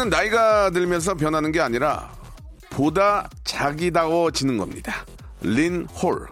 우리는 0.00 0.08
나이가 0.16 0.70
들면서 0.70 1.12
변하는 1.12 1.52
게 1.52 1.60
아니라 1.60 2.10
보다 2.70 3.28
자기다워지는 3.44 4.56
겁니다 4.56 5.04
린 5.42 5.84
홀. 5.84 6.26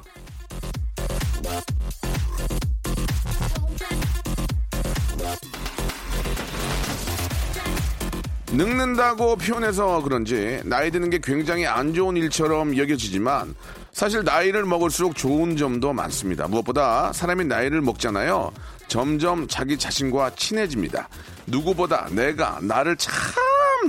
늙는다고 8.53 9.37
표현해서 9.37 10.03
그런지 10.03 10.63
나이 10.65 10.91
드는 10.91 11.11
게 11.11 11.21
굉장히 11.23 11.67
안 11.67 11.93
좋은 11.93 12.17
일처럼 12.17 12.75
여겨지지만 12.75 13.55
사실 13.93 14.25
나이를 14.25 14.65
먹을수록 14.65 15.15
좋은 15.15 15.59
점도 15.59 15.93
많습니다. 15.93 16.49
무엇보다 16.49 17.13
사람이 17.13 17.45
나이를 17.45 17.83
먹잖아요. 17.83 18.51
점점 18.87 19.47
자기 19.47 19.77
자신과 19.77 20.31
친해집니다. 20.37 21.09
누구보다 21.47 22.09
내가 22.13 22.61
나를 22.63 22.97
참 22.97 23.13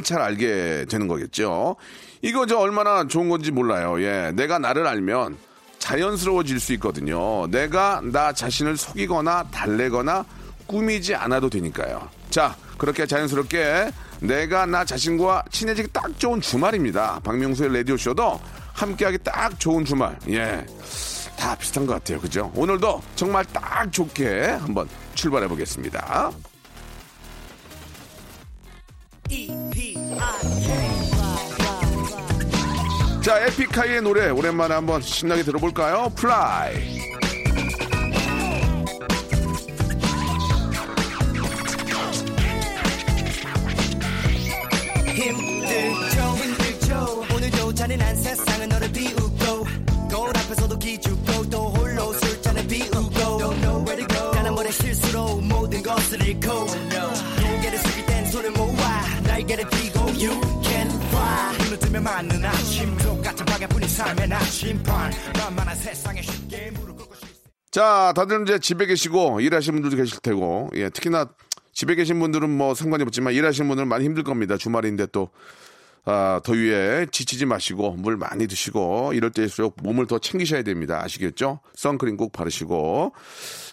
잘 0.04 0.22
알게 0.22 0.86
되는 0.90 1.08
거겠죠. 1.08 1.76
이거 2.22 2.45
저 2.45 2.58
얼마나 2.58 3.08
좋은 3.08 3.30
건지 3.30 3.52
몰라요. 3.52 4.02
예. 4.02 4.32
내가 4.34 4.59
나를 4.59 4.88
알면 4.88 5.38
자연스러워질 5.80 6.59
수 6.59 6.73
있거든요. 6.73 7.48
내가 7.48 8.02
나 8.04 8.34
자신을 8.34 8.78
속이거나 8.78 9.45
달래거나 9.52 10.26
꾸미지 10.67 11.16
않아도 11.16 11.50
되니까요. 11.50 12.10
자, 12.30 12.56
그렇게 12.78 13.06
자연스럽게 13.06 13.92
내가 14.22 14.66
나 14.66 14.84
자신과 14.86 15.45
친해지기 15.52 15.90
딱 15.94 16.17
좋은 16.20 16.42
주말입니다. 16.42 17.22
박명수의 17.23 17.73
라디오쇼도 17.73 18.40
함께하기 18.73 19.20
딱 19.23 19.60
좋은 19.60 19.84
주말. 19.86 20.17
예. 20.30 20.66
다 21.38 21.56
비슷한 21.56 21.86
것 21.86 21.94
같아요. 21.94 22.20
그죠? 22.20 22.52
오늘도 22.54 23.02
정말 23.16 23.45
딱 23.45 23.92
좋게 23.92 24.58
한번 24.60 24.90
출발해 25.16 25.48
보겠습니다. 25.48 26.32
자, 33.22 33.38
에픽하이의 33.46 34.02
노래 34.02 34.30
오랜만에 34.30 34.74
한번 34.74 35.02
신나게 35.02 35.44
들어볼까요? 35.44 36.12
Fly. 36.16 37.00
힘들죠 45.14 46.22
힘들죠 46.38 47.26
오늘도 47.36 47.74
잔인한 47.76 48.16
세상은 48.16 48.70
너를 48.70 48.92
비우고 48.92 49.68
거울 50.10 50.30
앞에서도 50.30 50.80
기죽고 50.80 51.50
또 51.50 51.70
홀로 51.70 52.14
술잔을 52.14 52.68
비우고 52.68 53.10
Don't 53.12 53.62
know 53.62 53.86
where 53.86 53.98
to 53.98 54.08
go 54.08 54.32
가는 54.32 54.56
머리 54.56 54.72
실수로 54.72 55.36
모든 55.42 55.84
것을 55.84 56.26
잃고 56.26 56.68
손을 56.68 56.89
모아 56.89 57.29
날개를 59.39 59.66
펴고 59.70 60.10
You 60.10 60.42
can 60.61 60.89
fly 60.89 61.58
눈을 61.64 61.80
뜨면 61.80 62.04
맞는 62.04 62.44
아침 62.44 62.98
똑같은 62.98 63.45
방해뿐인 63.45 63.88
삶의 63.88 64.27
나침반 64.27 65.11
만만한 65.38 65.76
세상에 65.76 66.22
쉽게 66.22 66.72
무릎 66.72 66.98
꿇고 66.98 67.16
싶 67.16 67.27
자, 67.72 68.11
다들 68.16 68.42
이제 68.42 68.60
집에 68.60 68.86
계시고 68.86 69.42
일하시는 69.42 69.80
분들도 69.80 69.95
계실 70.04 70.20
테고, 70.22 70.72
예, 70.73 70.89
특히나 70.89 71.27
집에 71.72 71.94
계신 71.94 72.20
분들은 72.20 72.50
뭐 72.50 72.73
상관이 72.73 73.04
없지만 73.04 73.33
일하시는 73.33 73.67
분들은 73.67 73.88
많이 73.88 74.05
힘들 74.05 74.23
겁니다. 74.23 74.58
주말인데 74.58 75.05
또, 75.11 75.30
아, 76.04 76.42
더위에 76.44 77.06
지치지 77.11 77.45
마시고 77.45 77.92
물 77.92 78.17
많이 78.17 78.48
드시고 78.48 79.14
이럴 79.14 79.30
때일수록 79.30 79.77
몸을 79.83 80.08
더 80.08 80.17
챙기셔야 80.17 80.64
됩니다. 80.64 81.00
아시겠죠? 81.04 81.60
선크림 81.76 82.17
꼭 82.17 82.32
바르시고. 82.32 83.14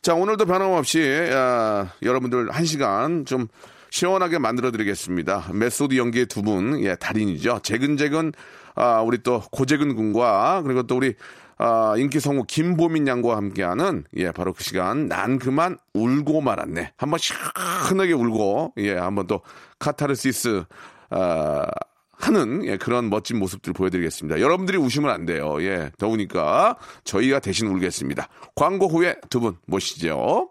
자, 0.02 0.14
오늘도 0.14 0.44
변함없이, 0.44 1.30
아, 1.32 1.88
여러분들 2.02 2.50
한 2.50 2.66
시간 2.66 3.24
좀 3.24 3.48
시원하게 3.96 4.38
만들어 4.38 4.70
드리겠습니다. 4.72 5.48
메소드 5.54 5.96
연기의 5.96 6.26
두 6.26 6.42
분, 6.42 6.78
예, 6.84 6.96
달인이죠. 6.96 7.60
재근재근, 7.62 8.32
아, 8.74 9.00
우리 9.00 9.22
또 9.22 9.40
고재근 9.50 9.94
군과 9.94 10.60
그리고 10.64 10.82
또 10.82 10.98
우리 10.98 11.14
아, 11.56 11.94
인기 11.96 12.20
성우 12.20 12.44
김보민 12.46 13.08
양과 13.08 13.34
함께하는 13.38 14.04
예 14.18 14.32
바로 14.32 14.52
그 14.52 14.62
시간 14.62 15.08
난 15.08 15.38
그만 15.38 15.78
울고 15.94 16.42
말았네 16.42 16.92
한번 16.98 17.18
시원하게 17.18 18.12
울고 18.12 18.74
예 18.76 18.92
한번 18.96 19.26
또 19.26 19.40
카타르시스 19.78 20.64
아, 21.08 21.66
하는 22.12 22.66
예, 22.66 22.76
그런 22.76 23.08
멋진 23.08 23.38
모습들 23.38 23.72
보여드리겠습니다. 23.72 24.40
여러분들이 24.40 24.76
우시면 24.76 25.10
안 25.10 25.24
돼요. 25.24 25.56
예 25.62 25.90
더우니까 25.96 26.76
저희가 27.04 27.38
대신 27.40 27.68
울겠습니다. 27.68 28.28
광고 28.54 28.88
후에 28.88 29.16
두 29.30 29.40
분 29.40 29.56
모시죠. 29.66 30.50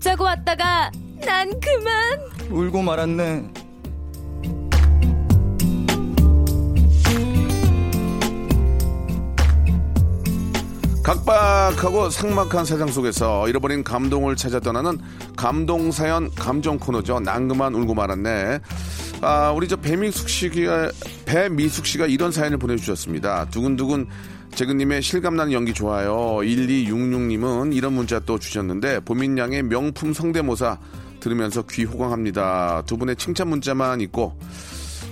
웃자고 0.00 0.24
왔다가 0.24 0.90
난 1.26 1.52
그만 1.60 2.50
울고 2.50 2.80
말았네. 2.80 3.50
각박하고 11.02 12.08
삭막한 12.08 12.64
세상 12.64 12.88
속에서 12.88 13.48
잃어버린 13.48 13.84
감동을 13.84 14.36
찾아 14.36 14.58
떠나는 14.58 14.98
감동 15.36 15.90
사연 15.90 16.30
감정 16.34 16.78
코너죠. 16.78 17.20
난 17.20 17.46
그만 17.48 17.74
울고 17.74 17.94
말았네. 17.94 18.60
아, 19.20 19.52
우리 19.54 19.68
저 19.68 19.76
배미숙 19.76 20.28
씨가, 20.30 20.92
배미숙 21.26 21.84
씨가 21.84 22.06
이런 22.06 22.32
사연을 22.32 22.56
보내주셨습니다. 22.56 23.46
두근두근 23.50 24.06
재근님의 24.54 25.02
실감나는 25.02 25.52
연기 25.52 25.72
좋아요. 25.72 26.38
1266님은 26.42 27.74
이런 27.74 27.92
문자 27.92 28.18
또 28.20 28.38
주셨는데, 28.38 29.00
보민양의 29.00 29.64
명품 29.64 30.12
성대모사 30.12 30.78
들으면서 31.20 31.62
귀 31.70 31.84
호강합니다. 31.84 32.82
두 32.86 32.96
분의 32.96 33.16
칭찬 33.16 33.48
문자만 33.48 34.00
있고, 34.02 34.36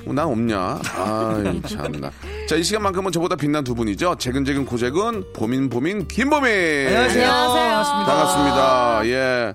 어, 0.07 0.13
난 0.13 0.27
없냐? 0.27 0.81
아이, 0.97 1.63
참나. 1.63 2.11
자, 2.49 2.57
이 2.57 2.63
시간만큼은 2.63 3.13
저보다 3.13 3.37
빛난 3.37 3.65
두 3.65 3.75
분이죠. 3.75 4.17
재근재근 4.19 4.65
고재근, 4.65 5.33
보민, 5.35 5.69
보민, 5.69 6.07
김보민! 6.09 6.51
안녕하세요. 6.89 7.29
반갑습니다. 7.29 8.07
반갑습니다. 8.07 9.07
예. 9.07 9.55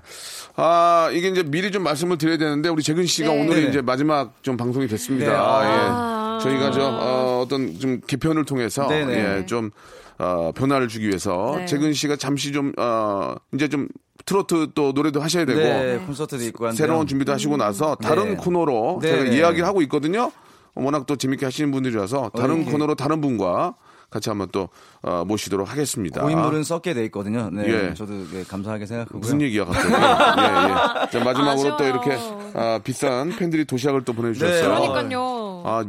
아, 0.56 1.10
이게 1.12 1.28
이제 1.28 1.42
미리 1.42 1.72
좀 1.72 1.82
말씀을 1.82 2.16
드려야 2.18 2.36
되는데, 2.38 2.68
우리 2.68 2.82
재근 2.82 3.04
씨가 3.06 3.28
네. 3.28 3.40
오늘이 3.40 3.62
네. 3.64 3.68
이제 3.70 3.82
마지막 3.82 4.34
좀 4.42 4.56
방송이 4.56 4.86
됐습니다. 4.86 5.30
네. 5.30 5.36
아. 5.36 6.38
예. 6.40 6.44
저희가 6.44 6.70
저, 6.70 6.80
어, 6.82 7.33
어떤 7.44 7.78
좀 7.78 8.00
개편을 8.06 8.44
통해서, 8.44 8.86
네, 8.88 9.04
네. 9.04 9.38
예, 9.38 9.46
좀, 9.46 9.70
어, 10.18 10.52
변화를 10.54 10.88
주기 10.88 11.08
위해서, 11.08 11.54
네. 11.56 11.66
재근 11.66 11.92
씨가 11.92 12.16
잠시 12.16 12.52
좀, 12.52 12.72
어, 12.76 13.34
이제 13.54 13.68
좀 13.68 13.88
트로트 14.26 14.68
또 14.74 14.92
노래도 14.92 15.20
하셔야 15.20 15.44
되고, 15.44 15.60
네, 15.60 15.98
콘서트도 16.06 16.42
있고 16.44 16.66
한데요. 16.66 16.76
새로운 16.76 17.06
준비도 17.06 17.32
하시고 17.32 17.56
나서 17.56 17.94
다른 17.96 18.30
네. 18.30 18.36
코너로 18.36 18.98
네, 19.02 19.08
제가 19.08 19.24
네. 19.24 19.36
이야기를 19.36 19.66
하고 19.66 19.82
있거든요. 19.82 20.30
워낙 20.74 21.06
또 21.06 21.16
재밌게 21.16 21.44
하시는 21.44 21.70
분들이라서 21.70 22.32
다른 22.34 22.56
이렇게. 22.56 22.72
코너로 22.72 22.94
다른 22.96 23.20
분과 23.20 23.76
같이 24.14 24.30
한번 24.30 24.46
또 24.52 24.68
어, 25.02 25.24
모시도록 25.26 25.68
하겠습니다. 25.70 26.22
고인물은 26.22 26.62
썩게 26.62 26.94
돼 26.94 27.04
있거든요. 27.06 27.50
네, 27.52 27.64
예. 27.66 27.94
저도 27.94 28.12
네, 28.30 28.44
감사하게 28.46 28.86
생각하고요. 28.86 29.18
무슨 29.18 29.40
얘기야 29.40 29.64
갑자기? 29.64 29.88
예, 29.92 29.96
예. 29.96 31.10
자, 31.10 31.24
마지막으로 31.24 31.76
또 31.76 31.84
아쉬워요. 31.84 31.88
이렇게 31.90 32.18
아, 32.54 32.78
비싼 32.84 33.30
팬들이 33.36 33.64
도시락을 33.64 34.04
또 34.04 34.12
보내주셨어요. 34.12 34.78
네. 34.78 34.86
그러니까요. 34.88 35.44
아 35.66 35.82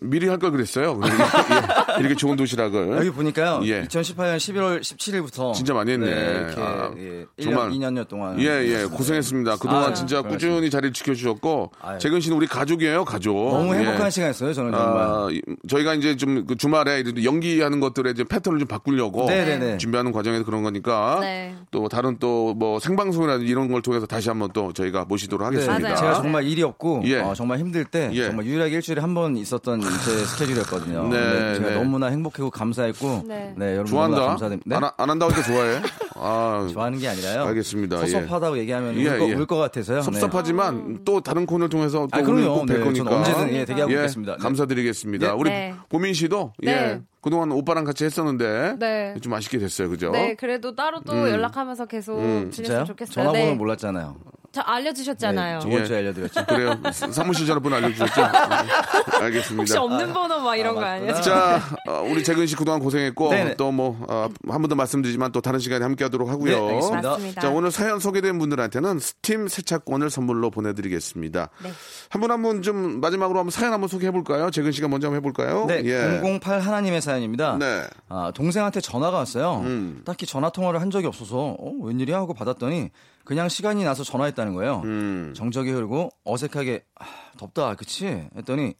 미리 0.00 0.28
할 0.28 0.38
걸 0.38 0.52
그랬어요. 0.52 1.00
예, 1.02 1.98
이렇게 2.00 2.14
좋은 2.14 2.36
도시락을 2.36 2.96
여기 2.98 3.10
보니까요. 3.10 3.60
예. 3.64 3.82
2018년 3.88 4.36
11월 4.36 4.80
17일부터 4.80 5.52
진짜 5.54 5.74
많이 5.74 5.90
했네. 5.92 6.06
이렇게 6.06 6.60
아, 6.62 6.90
예, 6.96 7.24
1년, 7.38 7.42
정말. 7.42 7.70
2년여 7.70 8.06
동안 8.06 8.38
예, 8.40 8.44
예, 8.44 8.84
고생했습니다. 8.84 9.56
그동안 9.56 9.86
아유, 9.86 9.94
진짜 9.94 10.18
고생하셨습니다. 10.22 10.28
꾸준히 10.54 10.70
자리를 10.70 10.92
지켜주셨고, 10.92 11.72
아유. 11.80 11.98
재근 11.98 12.20
씨는 12.20 12.36
우리 12.36 12.46
가족이에요, 12.46 13.04
가족. 13.04 13.34
너무 13.34 13.74
예. 13.74 13.78
행복한 13.80 14.10
시간이었어요. 14.10 14.52
저는 14.52 14.70
정말. 14.72 15.02
아, 15.02 15.28
이- 15.32 15.42
저희가 15.68 15.94
이제 15.94 16.14
좀 16.16 16.44
그 16.46 16.54
주말에 16.56 17.00
이렇 17.00 17.12
게 17.48 17.58
연기하는 17.58 17.80
것들의 17.80 18.12
이제 18.12 18.24
패턴을 18.24 18.58
좀 18.58 18.68
바꾸려고 18.68 19.26
네네네. 19.26 19.78
준비하는 19.78 20.12
과정에서 20.12 20.44
그런 20.44 20.62
거니까 20.62 21.18
네. 21.20 21.54
또 21.70 21.88
다른 21.88 22.18
또 22.18 22.38
뭐 22.58 22.78
생방송이라든지 22.80 23.50
이런 23.50 23.68
걸 23.70 23.82
통해서 23.82 24.06
다시 24.06 24.28
한번 24.28 24.50
또 24.52 24.72
저희가 24.72 25.04
모시도록 25.04 25.46
하겠습니다. 25.46 25.78
맞아요. 25.80 25.96
제가 25.96 26.14
정말 26.14 26.44
일이 26.44 26.62
없고 26.62 27.02
예. 27.04 27.20
어, 27.20 27.34
정말 27.34 27.58
힘들 27.58 27.84
때 27.84 28.10
예. 28.12 28.24
정말 28.26 28.46
유일하게 28.46 28.74
일주일에 28.76 29.00
한 29.00 29.14
번 29.14 29.36
있었던 29.36 29.80
제 29.80 29.86
스케줄이었거든요. 30.24 31.08
네, 31.08 31.54
제가 31.56 31.68
네. 31.70 31.74
너무나 31.76 32.06
행복하고 32.08 32.50
감사했고 32.50 33.24
네. 33.26 33.52
네, 33.56 33.72
여러분 33.72 33.86
좋아한다. 33.86 34.20
감사드립니다. 34.26 34.76
안, 34.76 34.80
네? 34.82 34.86
하- 34.86 34.92
안 35.02 35.10
한다고 35.10 35.32
해도 35.32 35.42
좋아해. 35.42 35.80
아, 36.20 36.68
좋아하는 36.72 36.98
게 36.98 37.08
아니라요. 37.08 37.44
알겠습니다. 37.44 38.02
예. 38.02 38.06
섭섭하다고 38.06 38.58
얘기하면 38.58 38.96
예, 38.96 39.08
울, 39.08 39.18
거, 39.18 39.28
예. 39.28 39.34
울것 39.34 39.58
같아서요. 39.58 39.98
네. 39.98 40.02
섭섭하지만 40.02 41.00
또 41.04 41.20
다른 41.20 41.46
코너를 41.46 41.68
통해서 41.68 42.08
또 42.10 42.18
아, 42.18 42.22
그럼요. 42.22 42.64
네, 42.66 42.80
거니까. 42.80 43.16
언제든 43.16 43.54
예, 43.54 43.64
대기하고 43.64 43.92
예, 43.92 43.96
있겠습니다. 43.96 44.32
네. 44.36 44.38
감사드리겠습니다. 44.42 45.26
네. 45.26 45.32
우리 45.32 45.50
네. 45.50 45.74
보민 45.88 46.14
씨도 46.14 46.52
예, 46.62 46.66
네. 46.66 47.00
그동안 47.20 47.52
오빠랑 47.52 47.84
같이 47.84 48.04
했었는데 48.04 48.76
네. 48.78 49.14
좀 49.20 49.32
아쉽게 49.34 49.58
됐어요, 49.58 49.88
그죠? 49.88 50.10
네, 50.10 50.34
그래도 50.34 50.74
따로 50.74 51.00
또 51.00 51.12
음. 51.12 51.28
연락하면서 51.28 51.86
계속 51.86 52.18
음. 52.18 52.50
지냈으면 52.50 52.52
진짜요? 52.52 52.84
좋겠어요. 52.84 53.14
전화번호 53.14 53.46
네. 53.46 53.54
몰랐잖아요. 53.54 54.16
저 54.58 54.62
알려주셨잖아요. 54.62 55.58
네, 55.58 55.62
저번 55.62 55.80
예. 55.80 55.84
주에 55.84 55.98
알려드렸죠. 55.98 56.46
그래요. 56.46 56.74
사- 56.92 57.12
사무실 57.12 57.46
전화번호 57.46 57.76
알려주셨죠? 57.76 58.20
알겠습니다. 59.22 59.60
혹시 59.60 59.76
없는 59.76 60.12
번호 60.12 60.40
막 60.40 60.56
이런 60.56 60.74
거 60.74 60.82
아니에요? 60.82 61.14
자, 61.20 61.60
어, 61.88 62.02
우리 62.10 62.24
재근 62.24 62.46
씨 62.46 62.56
그동안 62.56 62.80
고생했고 62.80 63.30
네네. 63.30 63.54
또뭐 63.56 64.06
한 64.48 64.58
번 64.62 64.68
더 64.68 64.74
말씀드리지만 64.74 65.32
또 65.32 65.40
다른 65.40 65.60
시간에 65.60 65.82
함께하도록 65.84 66.28
하고요. 66.28 66.58
네, 66.60 66.68
알겠습니다. 66.74 67.08
맞습니다. 67.10 67.40
자, 67.40 67.48
오늘 67.50 67.70
사연 67.70 68.00
소개된 68.00 68.38
분들한테는 68.38 68.98
스팀 68.98 69.48
세차권을 69.48 70.10
선물로 70.10 70.50
보내드리겠습니다. 70.50 71.48
네. 71.62 71.70
한분 72.10 72.30
한 72.32 72.42
분 72.42 72.62
좀 72.62 73.00
마지막으로 73.00 73.38
한번 73.38 73.50
사연 73.50 73.72
한번 73.72 73.88
소개해 73.88 74.10
볼까요? 74.10 74.50
재근 74.50 74.72
씨가 74.72 74.88
먼저 74.88 75.06
한번 75.06 75.18
해볼까요? 75.18 75.66
네, 75.66 75.82
예. 75.84 76.20
008 76.40 76.60
하나님의 76.60 77.00
사연입니다. 77.00 77.56
네. 77.58 77.84
아, 78.08 78.30
동생한테 78.34 78.80
전화가 78.80 79.16
왔어요. 79.18 79.60
음. 79.64 80.02
딱히 80.04 80.26
전화 80.26 80.50
통화를 80.50 80.80
한 80.80 80.90
적이 80.90 81.06
없어서 81.06 81.56
어, 81.58 81.72
웬일이야 81.82 82.16
하고 82.16 82.34
받았더니 82.34 82.90
그냥 83.28 83.50
시간이 83.50 83.84
나서 83.84 84.04
전화했다는 84.04 84.54
거예요. 84.54 84.80
음. 84.86 85.34
정적이 85.36 85.72
흐르고 85.72 86.08
어색하게 86.24 86.82
아, 86.98 87.04
덥다, 87.36 87.74
그치? 87.74 88.26
했더니 88.34 88.72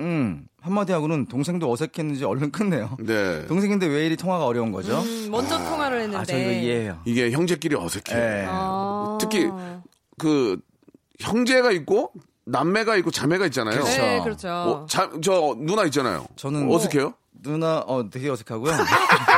음 0.00 0.48
한마디 0.60 0.90
하고는 0.92 1.26
동생도 1.26 1.70
어색했는지 1.70 2.24
얼른 2.24 2.50
끝내요. 2.50 2.96
네. 2.98 3.46
동생인데 3.46 3.86
왜 3.86 4.04
이리 4.06 4.16
통화가 4.16 4.44
어려운 4.44 4.72
거죠? 4.72 4.98
음, 4.98 5.28
먼저 5.30 5.56
통화를 5.56 5.98
했는데. 6.00 6.18
아, 6.18 6.24
저 6.24 6.36
이거 6.36 6.50
이해해요. 6.50 7.00
이게 7.04 7.30
형제끼리 7.30 7.76
어색해. 7.76 8.12
네. 8.12 8.46
아. 8.48 9.18
특히 9.20 9.48
그 10.18 10.58
형제가 11.20 11.70
있고 11.70 12.10
남매가 12.44 12.96
있고 12.96 13.12
자매가 13.12 13.46
있잖아요. 13.46 13.82
그렇죠. 13.82 14.02
네, 14.02 14.20
그렇죠. 14.20 14.48
어, 14.48 14.86
자, 14.88 15.12
저 15.22 15.54
누나 15.60 15.84
있잖아요. 15.84 16.26
저는 16.34 16.68
어색해요? 16.68 17.14
누나 17.40 17.78
어 17.86 18.10
되게 18.10 18.28
어색하고요. 18.30 18.72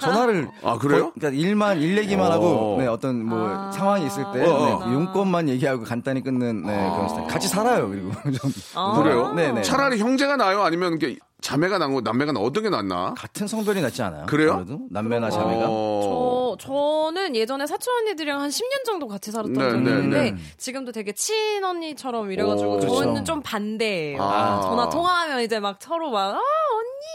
전화를 0.00 0.48
아, 0.62 0.78
그래요? 0.78 1.02
거의- 1.02 1.12
그러니까 1.14 1.40
일만 1.42 1.78
일 1.80 1.98
얘기만 1.98 2.26
어. 2.30 2.32
하고 2.34 2.76
네, 2.78 2.86
어떤 2.86 3.24
뭐 3.24 3.48
아. 3.48 3.70
상황이 3.72 4.06
있을 4.06 4.24
때 4.32 4.44
어, 4.46 4.84
네, 4.86 4.94
용건만 4.94 5.48
얘기하고 5.48 5.84
간단히 5.84 6.22
끊는 6.22 6.62
네, 6.66 6.90
그런 6.90 7.08
스타일. 7.08 7.28
같이 7.28 7.48
살아요. 7.48 7.88
그리고 7.88 8.10
좀 8.32 8.52
아. 8.74 9.00
그래요? 9.02 9.32
네네. 9.34 9.62
차라리 9.62 9.98
형제가 9.98 10.36
나요? 10.36 10.62
아니면 10.62 10.94
이게 10.94 11.16
자매가 11.40 11.78
나고 11.78 12.02
남매가 12.02 12.30
나 12.30 12.38
어떤 12.38 12.62
게 12.62 12.70
낫나? 12.70 13.14
같은 13.18 13.48
성별이 13.48 13.80
낫지 13.82 14.00
않아요? 14.02 14.26
그래요? 14.26 14.52
아무래도 14.52 14.78
남매나 14.90 15.28
자매가 15.28 15.66
어. 15.68 16.56
저, 16.60 16.66
저는 16.68 17.34
예전에 17.34 17.66
사촌 17.66 17.92
언니들이랑 17.96 18.40
한 18.40 18.48
10년 18.48 18.84
정도 18.86 19.08
같이 19.08 19.32
살았던 19.32 19.52
네, 19.54 19.70
적이 19.70 19.82
네, 19.82 19.90
있는데 19.90 20.30
네. 20.30 20.36
지금도 20.56 20.92
되게 20.92 21.10
친 21.10 21.64
언니처럼 21.64 22.30
이래가지고 22.30 22.74
오. 22.76 22.80
저는 22.80 23.02
그렇죠. 23.14 23.24
좀 23.24 23.42
반대예요. 23.42 24.22
아. 24.22 24.60
전화 24.62 24.88
통화하면 24.88 25.40
이제 25.40 25.58
막 25.58 25.78
서로 25.80 26.10
막, 26.12 26.36
아! 26.36 26.40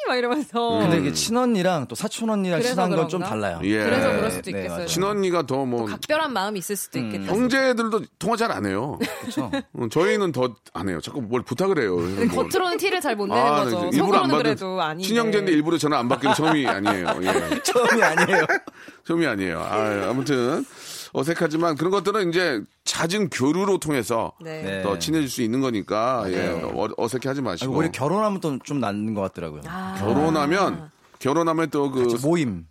막 0.08 0.16
이러면서. 0.16 0.80
근데 0.80 0.98
이게 1.00 1.12
친언니랑 1.14 1.88
또 1.88 1.96
사촌 1.96 2.30
언니랑 2.30 2.62
친한 2.62 2.90
건 2.96 3.10
좀? 3.10 3.22
달라요. 3.22 3.60
예. 3.64 3.84
그래서 3.84 4.12
그럴 4.12 4.32
수도 4.32 4.52
네, 4.52 4.58
있겠어요. 4.58 4.70
맞아요. 4.70 4.86
친언니가 4.88 5.42
더 5.46 5.66
뭐 5.66 5.86
각별한 5.86 6.32
마음이 6.32 6.60
있을 6.60 6.76
수도 6.78 7.00
있겠다. 7.00 7.26
형제들도 7.26 8.02
통화 8.20 8.38
잘 8.38 8.52
안 8.52 8.66
해요. 8.66 8.98
그렇죠. 9.22 9.52
어, 9.74 9.88
저희는 9.92 10.32
더 10.32 10.56
안 10.74 10.88
해요. 10.90 11.00
자꾸 11.02 11.22
뭘 11.22 11.42
부탁을 11.42 11.80
해요. 11.82 11.96
근데 11.98 12.26
뭘. 12.26 12.48
겉으로는 12.50 12.78
티를 12.78 13.02
잘 13.02 13.16
못 13.18 13.28
내는 13.28 13.42
아, 13.42 13.64
거죠. 13.64 13.82
네, 13.82 13.90
일부러 13.94 14.20
안 14.20 14.30
속으로는 14.30 14.30
받은 14.30 14.38
그래도 14.44 14.82
아닌데. 14.82 15.08
친형제인데 15.08 15.52
일부러 15.52 15.78
전화 15.78 15.98
안 16.00 16.08
받기는 16.08 16.36
처음이 16.36 16.66
아니에요. 16.68 17.08
예. 17.24 17.62
처음이 17.64 18.02
아니에요. 18.04 18.46
처음이 19.08 19.26
아니에요. 19.28 19.60
아, 19.60 20.10
아무튼 20.10 20.66
어색하지만 21.14 21.76
그런 21.76 21.92
것들은 21.92 22.30
이제 22.30 22.62
잦은 22.86 23.30
교류로 23.30 23.78
통해서 23.80 24.34
네. 24.42 24.62
네. 24.64 24.84
더 24.84 24.98
친해질 25.00 25.30
수 25.30 25.42
있는 25.42 25.62
거니까 25.62 26.24
예, 26.28 26.48
어, 26.50 26.88
어색해 26.98 27.28
하지 27.30 27.40
아니, 27.40 27.42
마시고 27.42 27.74
오히려 27.74 27.92
결혼하면 27.92 28.40
또 28.42 28.58
좀 28.64 28.80
낫는 28.80 29.14
것 29.14 29.22
같더라고요. 29.22 29.62
아. 29.68 29.96
결혼하면 30.00 30.90
결혼하면 31.20 31.70
또 31.70 31.92
그 31.92 32.18
모임 32.22 32.66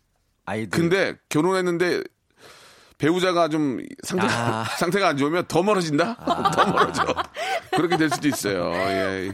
아이들. 0.44 0.68
근데 0.70 1.14
결혼했는데 1.28 2.02
배우자가 2.98 3.48
좀 3.48 3.78
상태 4.04 4.26
아. 4.30 4.64
상태가 4.78 5.08
안 5.08 5.16
좋으면 5.18 5.44
더 5.48 5.62
멀어진다. 5.62 6.16
더 6.54 6.66
멀어져. 6.72 7.04
그렇게 7.72 7.96
될 7.98 8.08
수도 8.10 8.26
있어요. 8.28 8.72
예. 8.74 9.32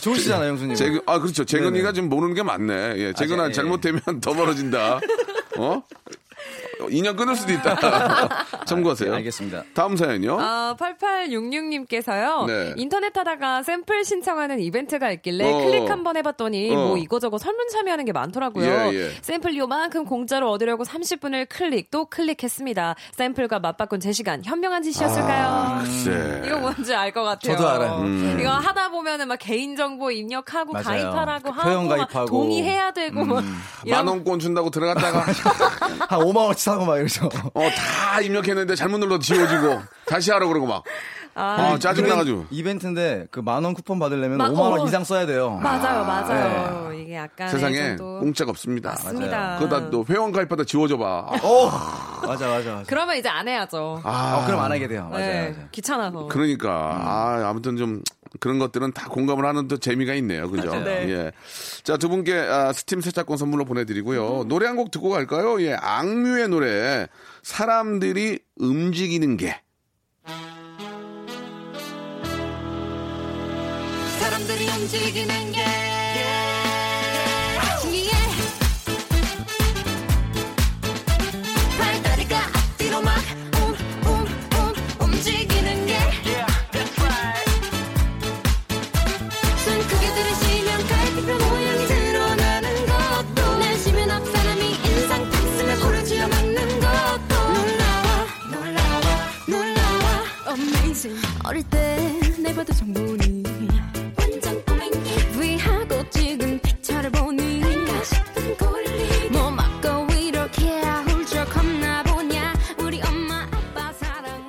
좋으시잖아요, 0.00 0.50
형수님. 0.50 0.74
재근, 0.74 1.00
아 1.06 1.20
그렇죠. 1.20 1.44
재근이가 1.44 1.92
네네. 1.92 1.92
좀 1.92 2.08
모르는 2.08 2.34
게 2.34 2.42
많네. 2.42 2.94
예, 2.96 3.12
재근아 3.12 3.44
제- 3.44 3.48
예. 3.50 3.52
잘못되면 3.52 4.00
더 4.20 4.34
멀어진다. 4.34 4.98
어? 5.58 5.82
인연 6.90 7.16
끊을 7.16 7.34
수도 7.36 7.52
있다. 7.52 7.76
참고하세요. 8.66 9.10
네, 9.10 9.16
알겠습니다. 9.18 9.62
다음 9.74 9.96
사연요. 9.96 10.38
아, 10.40 10.76
8866님께서요. 10.78 12.46
네. 12.46 12.72
인터넷 12.76 13.16
하다가 13.16 13.62
샘플 13.62 14.04
신청하는 14.04 14.60
이벤트가 14.60 15.10
있길래 15.12 15.44
어. 15.52 15.58
클릭 15.64 15.90
한번 15.90 16.16
해봤더니 16.16 16.70
어. 16.74 16.74
뭐 16.88 16.96
이거저거 16.96 17.38
설문 17.38 17.68
참여하는 17.68 18.04
게 18.04 18.12
많더라고요. 18.12 18.64
예, 18.92 18.94
예. 18.94 19.10
샘플 19.22 19.56
요만큼 19.56 20.04
공짜로 20.04 20.50
얻으려고 20.50 20.84
30분을 20.84 21.46
클릭 21.48 21.90
또 21.90 22.06
클릭했습니다. 22.06 22.94
샘플과 23.16 23.58
맞바꾼 23.60 24.00
제 24.00 24.12
시간 24.12 24.42
현명한 24.44 24.82
짓이었을까요? 24.82 25.80
글쎄. 25.84 26.42
이거 26.46 26.58
뭔지 26.58 26.94
알 26.94 27.14
것 27.14 27.22
같아요. 27.22 27.56
저도 27.56 27.68
알아요. 27.68 27.98
음. 28.00 28.38
이거 28.40 28.50
하다 28.50 28.88
보면은 28.90 29.28
막 29.28 29.36
개인정보 29.38 30.10
입력하고 30.10 30.72
맞아요. 30.72 30.84
가입하라고 30.84 31.52
그 31.52 31.60
하고 31.60 31.88
가입하고. 31.88 32.26
동의해야 32.26 32.90
되고 32.92 33.24
막 33.24 33.44
이런 33.84 34.04
만 34.04 34.08
원권 34.14 34.38
준다고 34.40 34.70
들어갔다가 34.70 35.20
한 36.08 36.20
5만 36.20 36.36
원치 36.46 36.63
사고 36.64 36.84
막 36.86 36.96
이러죠. 36.98 37.28
어 37.52 37.68
다 37.70 38.20
입력했는데 38.20 38.74
잘못 38.74 38.98
눌러 38.98 39.18
지워지고 39.18 39.82
다시 40.06 40.30
하라 40.30 40.46
그러고 40.46 40.66
막 40.66 40.82
아, 41.36 41.76
짜증 41.80 42.06
나가지고 42.08 42.46
이벤트인데 42.50 43.26
그 43.32 43.40
만 43.42 43.64
원 43.64 43.74
쿠폰 43.74 43.98
받으려면 43.98 44.38
마- 44.38 44.48
5만 44.50 44.58
원 44.70 44.80
어. 44.80 44.86
이상 44.86 45.02
써야 45.04 45.26
돼요. 45.26 45.58
맞아요, 45.62 46.04
맞아요. 46.04 46.92
이게 46.92 47.16
약간 47.16 47.48
세상에 47.48 47.96
또 47.96 48.20
공짜가 48.20 48.50
없습니다. 48.50 48.90
맞습니다. 48.90 49.56
그러다 49.58 49.90
또 49.90 50.04
회원 50.08 50.30
가입하다 50.32 50.64
지워져 50.64 50.96
봐. 50.96 51.26
어, 51.42 51.70
맞아, 52.26 52.46
맞아, 52.48 52.70
맞아. 52.70 52.84
그러면 52.86 53.16
이제 53.16 53.28
안 53.28 53.46
해야죠. 53.48 54.00
아, 54.04 54.38
어, 54.42 54.46
그럼 54.46 54.60
안 54.60 54.70
하게 54.70 54.86
돼요. 54.88 55.08
맞아요, 55.10 55.26
네, 55.26 55.50
맞아요. 55.50 55.68
귀찮아서. 55.72 56.26
그러니까 56.28 56.70
아 56.70 57.42
아무튼 57.48 57.76
좀 57.76 58.00
그런 58.40 58.58
것들은 58.58 58.92
다 58.92 59.08
공감을 59.08 59.44
하는 59.44 59.68
또 59.68 59.76
재미가 59.78 60.14
있네요. 60.14 60.50
그죠? 60.50 60.74
네. 60.80 61.08
예. 61.08 61.32
자, 61.82 61.96
두 61.96 62.08
분께 62.08 62.34
아, 62.34 62.72
스팀 62.72 63.00
세차권 63.00 63.36
선물로 63.36 63.64
보내드리고요. 63.64 64.44
노래 64.48 64.66
한 64.66 64.74
곡 64.76 64.90
듣고 64.90 65.08
갈까요? 65.10 65.60
예. 65.62 65.74
악뮤의 65.74 66.48
노래. 66.48 67.06
사람들이 67.42 68.40
움직이는 68.56 69.36
게. 69.36 69.60
사람들이 74.20 74.68
움직이는 74.68 75.52
게 75.52 75.64
어릴 101.54 101.62
때 101.70 102.20
내봐도 102.42 102.72
정보니 102.72 103.44
완전 104.18 104.64
꼬맹이 104.64 104.92
위하고 105.38 106.10
찍은 106.10 106.58
피처를 106.58 107.12
보니 107.12 107.62
알까 107.62 108.02
싶은 108.02 108.56
권리 108.56 109.30
뭐 109.30 109.52
맞고 109.52 110.12
이렇게 110.14 110.80
훌쩍 111.06 111.48
겁나 111.50 112.02
보냐 112.02 112.52
우리 112.80 113.00
엄마 113.02 113.42
아빠 113.52 113.92
사랑 113.92 114.42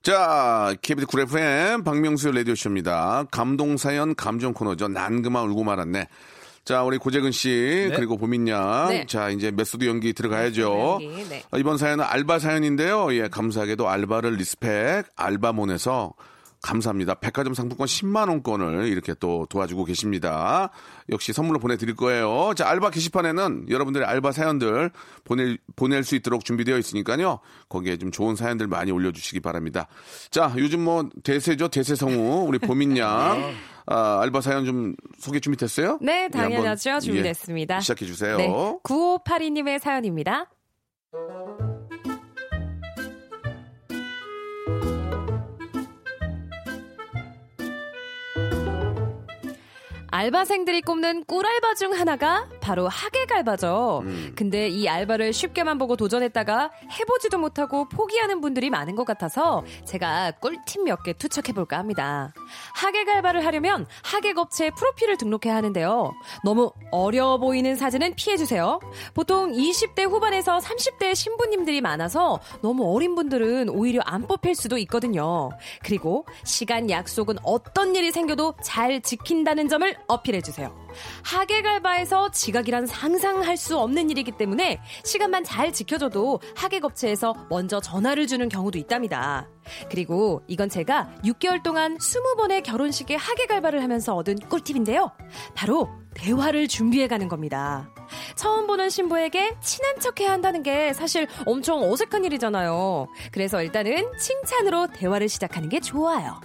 자, 0.00 0.76
KBS 0.80 1.08
쿨 1.08 1.22
FM 1.22 1.82
박명수의 1.82 2.36
라디오쇼입니다. 2.36 3.24
감동사연 3.32 4.14
감정 4.14 4.52
코너죠. 4.52 4.86
난그만 4.86 5.48
울고 5.48 5.64
말았네. 5.64 6.06
자, 6.66 6.82
우리 6.82 6.98
고재근 6.98 7.30
씨, 7.30 7.92
그리고 7.94 8.16
보민 8.16 8.48
양. 8.48 8.88
네. 8.88 9.06
자, 9.06 9.30
이제 9.30 9.52
메소드 9.52 9.84
연기 9.84 10.12
들어가야죠. 10.12 10.98
연기, 11.00 11.24
네. 11.28 11.44
아, 11.52 11.58
이번 11.58 11.78
사연은 11.78 12.04
알바 12.04 12.40
사연인데요. 12.40 13.14
예, 13.14 13.28
감사하게도 13.28 13.88
알바를 13.88 14.34
리스펙 14.34 15.06
알바몬에서 15.14 16.14
감사합니다. 16.62 17.14
백화점 17.14 17.54
상품권 17.54 17.86
10만 17.86 18.28
원권을 18.28 18.88
이렇게 18.88 19.14
또 19.20 19.46
도와주고 19.48 19.84
계십니다. 19.84 20.70
역시 21.08 21.32
선물로 21.32 21.60
보내드릴 21.60 21.94
거예요. 21.94 22.52
자, 22.56 22.68
알바 22.68 22.90
게시판에는 22.90 23.66
여러분들의 23.70 24.04
알바 24.04 24.32
사연들 24.32 24.90
보낼, 25.22 25.58
보낼 25.76 26.02
수 26.02 26.16
있도록 26.16 26.44
준비되어 26.44 26.78
있으니까요. 26.78 27.38
거기에 27.68 27.96
좀 27.98 28.10
좋은 28.10 28.34
사연들 28.34 28.66
많이 28.66 28.90
올려주시기 28.90 29.38
바랍니다. 29.38 29.86
자, 30.32 30.52
요즘 30.56 30.82
뭐 30.82 31.08
대세죠. 31.22 31.68
대세성우. 31.68 32.46
우리 32.48 32.58
보민 32.58 32.98
양. 32.98 33.54
아, 33.86 34.20
알바 34.22 34.40
사연 34.40 34.64
좀 34.64 34.94
소개 35.18 35.38
준비됐어요? 35.38 35.98
네, 36.02 36.24
예, 36.24 36.28
당연하죠. 36.28 36.90
한번, 36.90 37.00
준비됐습니다. 37.00 37.76
예, 37.76 37.80
시작해 37.80 38.04
주세요. 38.04 38.36
네, 38.36 38.48
9582님의 38.82 39.78
사연입니다. 39.78 40.50
알바생들이 50.08 50.80
꼽는 50.80 51.24
꿀알바 51.24 51.74
중 51.74 51.92
하나가 51.92 52.48
바로 52.66 52.88
하객 52.88 53.30
알바죠. 53.30 54.02
근데 54.34 54.66
이 54.68 54.88
알바를 54.88 55.32
쉽게만 55.32 55.78
보고 55.78 55.94
도전했다가 55.94 56.72
해보지도 56.98 57.38
못하고 57.38 57.88
포기하는 57.88 58.40
분들이 58.40 58.70
많은 58.70 58.96
것 58.96 59.04
같아서 59.04 59.62
제가 59.84 60.32
꿀팁 60.40 60.82
몇 60.82 61.04
개 61.04 61.12
투척해볼까 61.12 61.78
합니다. 61.78 62.32
하객 62.74 63.08
알바를 63.08 63.44
하려면 63.44 63.86
하객 64.02 64.38
업체에 64.38 64.70
프로필을 64.70 65.16
등록해야 65.18 65.54
하는데요. 65.54 66.12
너무 66.42 66.72
어려워 66.90 67.38
보이는 67.38 67.76
사진은 67.76 68.14
피해주세요. 68.16 68.80
보통 69.14 69.52
20대 69.52 70.10
후반에서 70.10 70.58
30대 70.58 71.14
신부님들이 71.14 71.80
많아서 71.82 72.40
너무 72.62 72.92
어린 72.92 73.14
분들은 73.14 73.68
오히려 73.68 74.00
안 74.06 74.26
뽑힐 74.26 74.54
수도 74.56 74.76
있거든요. 74.78 75.50
그리고 75.84 76.26
시간 76.44 76.90
약속은 76.90 77.36
어떤 77.44 77.94
일이 77.94 78.10
생겨도 78.10 78.54
잘 78.62 79.00
지킨다는 79.02 79.68
점을 79.68 79.94
어필해주세요. 80.08 80.86
하객 81.22 81.66
알바에서 81.66 82.30
지 82.30 82.52
각이란 82.56 82.86
상상할 82.86 83.58
수 83.58 83.78
없는 83.78 84.08
일이기 84.08 84.32
때문에 84.32 84.80
시간만 85.04 85.44
잘 85.44 85.74
지켜줘도 85.74 86.40
하객 86.56 86.86
업체에서 86.86 87.34
먼저 87.50 87.80
전화를 87.80 88.26
주는 88.26 88.48
경우도 88.48 88.78
있답니다. 88.78 89.46
그리고 89.90 90.42
이건 90.46 90.70
제가 90.70 91.10
6개월 91.22 91.62
동안 91.62 91.98
20번의 91.98 92.62
결혼식에 92.62 93.14
하객 93.14 93.50
알바를 93.50 93.82
하면서 93.82 94.14
얻은 94.14 94.38
꿀팁인데요. 94.48 95.12
바로 95.54 95.90
대화를 96.14 96.66
준비해 96.66 97.08
가는 97.08 97.28
겁니다. 97.28 97.90
처음 98.36 98.66
보는 98.66 98.88
신부에게 98.88 99.56
친한 99.60 100.00
척 100.00 100.20
해야 100.20 100.32
한다는 100.32 100.62
게 100.62 100.94
사실 100.94 101.26
엄청 101.44 101.82
어색한 101.82 102.24
일이잖아요. 102.24 103.06
그래서 103.32 103.62
일단은 103.62 104.12
칭찬으로 104.18 104.86
대화를 104.94 105.28
시작하는 105.28 105.68
게 105.68 105.80
좋아요. 105.80 106.40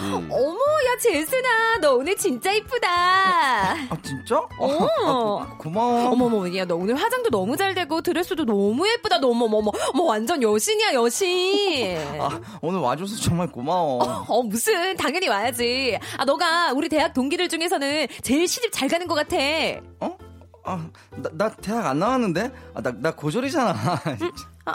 어머, 0.00 0.34
야, 0.36 0.98
재순아, 1.00 1.78
너 1.80 1.94
오늘 1.94 2.16
진짜 2.16 2.52
이쁘다. 2.52 2.88
아 2.90 3.96
진짜? 4.02 4.38
어. 4.58 4.88
아, 5.04 5.46
고- 5.50 5.58
고마워. 5.58 6.10
어머머, 6.10 6.54
야, 6.56 6.64
너 6.64 6.76
오늘 6.76 6.96
화장도 6.96 7.30
너무 7.30 7.56
잘 7.56 7.74
되고 7.74 8.00
드레스도 8.02 8.44
너무 8.44 8.86
예쁘다. 8.88 9.18
너 9.18 9.28
어머머머, 9.28 9.70
뭐 9.94 10.06
완전 10.06 10.42
여신이야, 10.42 10.92
여신. 10.94 11.96
아, 12.20 12.40
오늘 12.60 12.80
와줘서 12.80 13.16
정말 13.16 13.46
고마워. 13.50 14.02
어, 14.28 14.42
무슨, 14.42 14.96
당연히 14.96 15.28
와야지. 15.28 15.98
아, 16.18 16.24
너가 16.24 16.72
우리 16.72 16.88
대학 16.88 17.14
동기들 17.14 17.48
중에서는 17.48 18.06
제일 18.22 18.46
시집 18.48 18.72
잘 18.72 18.88
가는 18.88 19.06
것 19.06 19.14
같아. 19.14 19.36
어? 20.00 20.16
아, 20.64 20.84
나, 21.12 21.30
나 21.32 21.48
대학 21.54 21.86
안 21.86 21.98
나왔는데? 22.00 22.50
아, 22.74 22.82
나, 22.82 22.92
나 22.98 23.12
고졸이잖아. 23.14 23.72
아, 24.66 24.74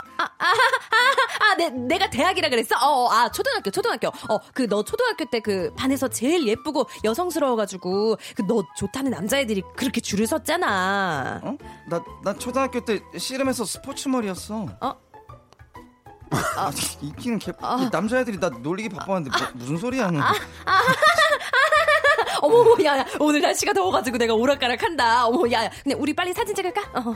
내, 1.56 1.70
내가 1.70 2.10
대학이라 2.10 2.50
그랬어? 2.50 2.76
어, 2.76 3.06
어, 3.06 3.10
아, 3.12 3.32
초등학교, 3.32 3.70
초등학교. 3.72 4.08
어, 4.08 4.40
그, 4.54 4.68
너 4.68 4.84
초등학교 4.84 5.26
때 5.26 5.42
그 5.42 5.74
반에서 5.76 6.08
제일 6.08 6.48
예쁘고 6.48 6.88
여성스러워가지고, 7.04 8.18
그, 8.36 8.44
너 8.48 8.64
좋다는 8.78 9.12
남자애들이 9.12 9.64
그렇게 9.76 10.00
줄을 10.02 10.28
섰잖아. 10.28 11.42
어? 11.44 11.58
나, 11.88 12.04
나 12.24 12.34
초등학교 12.34 12.84
때 12.86 13.02
씨름에서 13.18 13.66
스포츠머리였어. 13.66 14.68
어? 14.82 14.96
아, 16.56 16.72
있기는 17.02 17.40
개, 17.40 17.52
남자애들이 17.92 18.40
나 18.40 18.50
놀리기 18.50 18.90
바빴는데 18.90 19.32
뭐, 19.38 19.48
무슨 19.56 19.78
소리야? 19.78 20.12
너. 20.12 20.20
어머, 22.42 22.84
야, 22.84 22.98
야, 23.00 23.06
오늘 23.20 23.42
날씨가 23.42 23.74
더워가지고 23.74 24.18
내가 24.18 24.34
오락가락 24.34 24.82
한다. 24.82 25.26
어머, 25.28 25.50
야, 25.52 25.66
야, 25.66 25.72
그냥 25.84 26.00
우리 26.02 26.14
빨리 26.14 26.34
사진 26.34 26.56
찍을까? 26.56 26.82
어. 27.00 27.16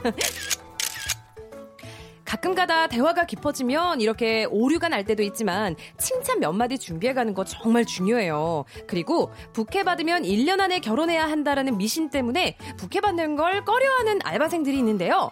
가끔가다 2.26 2.88
대화가 2.88 3.24
깊어지면 3.24 4.00
이렇게 4.00 4.44
오류가 4.50 4.88
날 4.88 5.04
때도 5.04 5.22
있지만 5.22 5.76
칭찬 5.96 6.40
몇 6.40 6.52
마디 6.52 6.78
준비해가는 6.78 7.32
거 7.32 7.44
정말 7.44 7.86
중요해요. 7.86 8.64
그리고 8.86 9.32
부케 9.52 9.84
받으면 9.84 10.24
1년 10.24 10.60
안에 10.60 10.80
결혼해야 10.80 11.24
한다라는 11.24 11.78
미신 11.78 12.10
때문에 12.10 12.58
부케 12.76 13.00
받는 13.00 13.36
걸 13.36 13.64
꺼려하는 13.64 14.18
알바생들이 14.24 14.76
있는데요. 14.78 15.30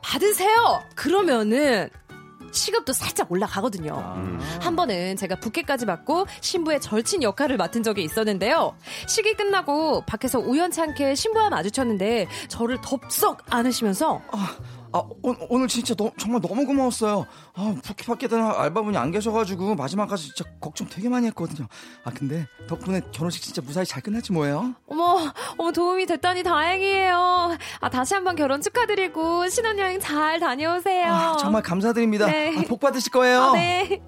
받으세요! 0.00 0.82
그러면은 0.94 1.90
시급도 2.52 2.92
살짝 2.92 3.32
올라가거든요. 3.32 3.94
한 4.60 4.76
번은 4.76 5.16
제가 5.16 5.36
부케까지 5.36 5.86
받고 5.86 6.26
신부의 6.40 6.80
절친 6.80 7.22
역할을 7.22 7.56
맡은 7.56 7.82
적이 7.82 8.04
있었는데요. 8.04 8.76
식이 9.06 9.34
끝나고 9.34 10.02
밖에서 10.02 10.38
우연찮게 10.38 11.14
신부와 11.14 11.48
마주쳤는데 11.50 12.28
저를 12.48 12.78
덥석 12.82 13.42
안으시면서 13.48 14.20
아, 14.92 14.98
오, 14.98 15.34
오늘 15.48 15.68
진짜 15.68 15.94
너, 15.94 16.10
정말 16.18 16.40
너무 16.40 16.66
고마웠어요. 16.66 17.26
아, 17.54 17.74
부키 17.82 18.04
밖에 18.06 18.28
다른 18.28 18.44
알바분이 18.44 18.96
안 18.96 19.10
계셔가지고 19.10 19.74
마지막까지 19.74 20.34
진짜 20.34 20.44
걱정 20.60 20.86
되게 20.88 21.08
많이 21.08 21.26
했거든요. 21.28 21.66
아, 22.04 22.10
근데 22.10 22.46
덕분에 22.68 23.00
결혼식 23.10 23.42
진짜 23.42 23.62
무사히 23.62 23.86
잘 23.86 24.02
끝났지 24.02 24.32
뭐예요? 24.32 24.74
어머, 24.86 25.32
어머 25.56 25.72
도움이 25.72 26.06
됐다니 26.06 26.42
다행이에요. 26.42 27.56
아 27.80 27.88
다시 27.90 28.14
한번 28.14 28.36
결혼 28.36 28.60
축하드리고 28.60 29.48
신혼여행 29.48 30.00
잘 30.00 30.38
다녀오세요. 30.40 31.06
아, 31.12 31.36
정말 31.38 31.62
감사드립니다. 31.62 32.26
네. 32.26 32.54
아, 32.56 32.62
복 32.68 32.80
받으실 32.80 33.10
거예요. 33.12 33.40
아, 33.42 33.52
네. 33.52 34.00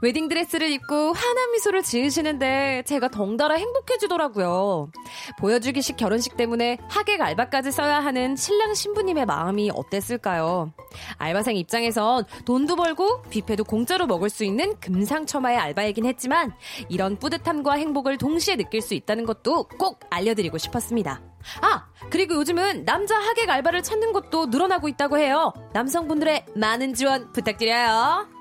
웨딩 0.00 0.28
드레스를 0.28 0.70
입고 0.70 1.12
환한 1.12 1.50
미소를 1.52 1.82
지으시는데 1.82 2.84
제가 2.86 3.08
덩달아 3.08 3.56
행복해지더라고요. 3.56 4.90
보여주기식 5.38 5.96
결혼식 5.96 6.36
때문에 6.36 6.78
하객 6.88 7.20
알바까지 7.20 7.72
써야 7.72 7.98
하는 7.98 8.36
신랑 8.36 8.74
신부님의 8.74 9.26
마음이 9.26 9.70
어땠을까요? 9.74 10.72
알바생 11.16 11.56
입장에선 11.56 12.24
돈도 12.44 12.76
벌고 12.76 13.22
뷔페도 13.22 13.64
공짜로 13.64 14.06
먹을 14.06 14.30
수 14.30 14.44
있는 14.44 14.78
금상첨화의 14.78 15.58
알바이긴 15.58 16.06
했지만 16.06 16.52
이런 16.88 17.16
뿌듯함과 17.16 17.74
행복을 17.74 18.18
동시에 18.18 18.56
느낄 18.56 18.80
수 18.82 18.94
있다는 18.94 19.26
것도 19.26 19.64
꼭 19.78 20.00
알려드리고 20.10 20.58
싶었습니다. 20.58 21.20
아, 21.60 21.86
그리고 22.10 22.34
요즘은 22.34 22.84
남자 22.84 23.16
하객 23.16 23.50
알바를 23.50 23.82
찾는 23.82 24.12
곳도 24.12 24.46
늘어나고 24.46 24.88
있다고 24.88 25.18
해요. 25.18 25.52
남성분들의 25.72 26.46
많은 26.54 26.94
지원 26.94 27.32
부탁드려요. 27.32 28.37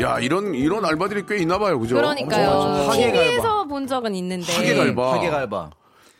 야, 0.00 0.18
이런, 0.20 0.54
이런 0.54 0.84
알바들이 0.84 1.24
꽤 1.26 1.38
있나 1.38 1.58
봐요. 1.58 1.78
그죠? 1.78 1.96
그러니까요. 1.96 2.50
맞아. 2.50 2.90
하객 2.90 3.12
TV에서 3.12 3.64
본 3.66 3.86
적은 3.86 4.14
있는데. 4.14 4.52
하객 4.52 4.78
알바. 4.78 5.12
하객 5.14 5.32
알바. 5.34 5.70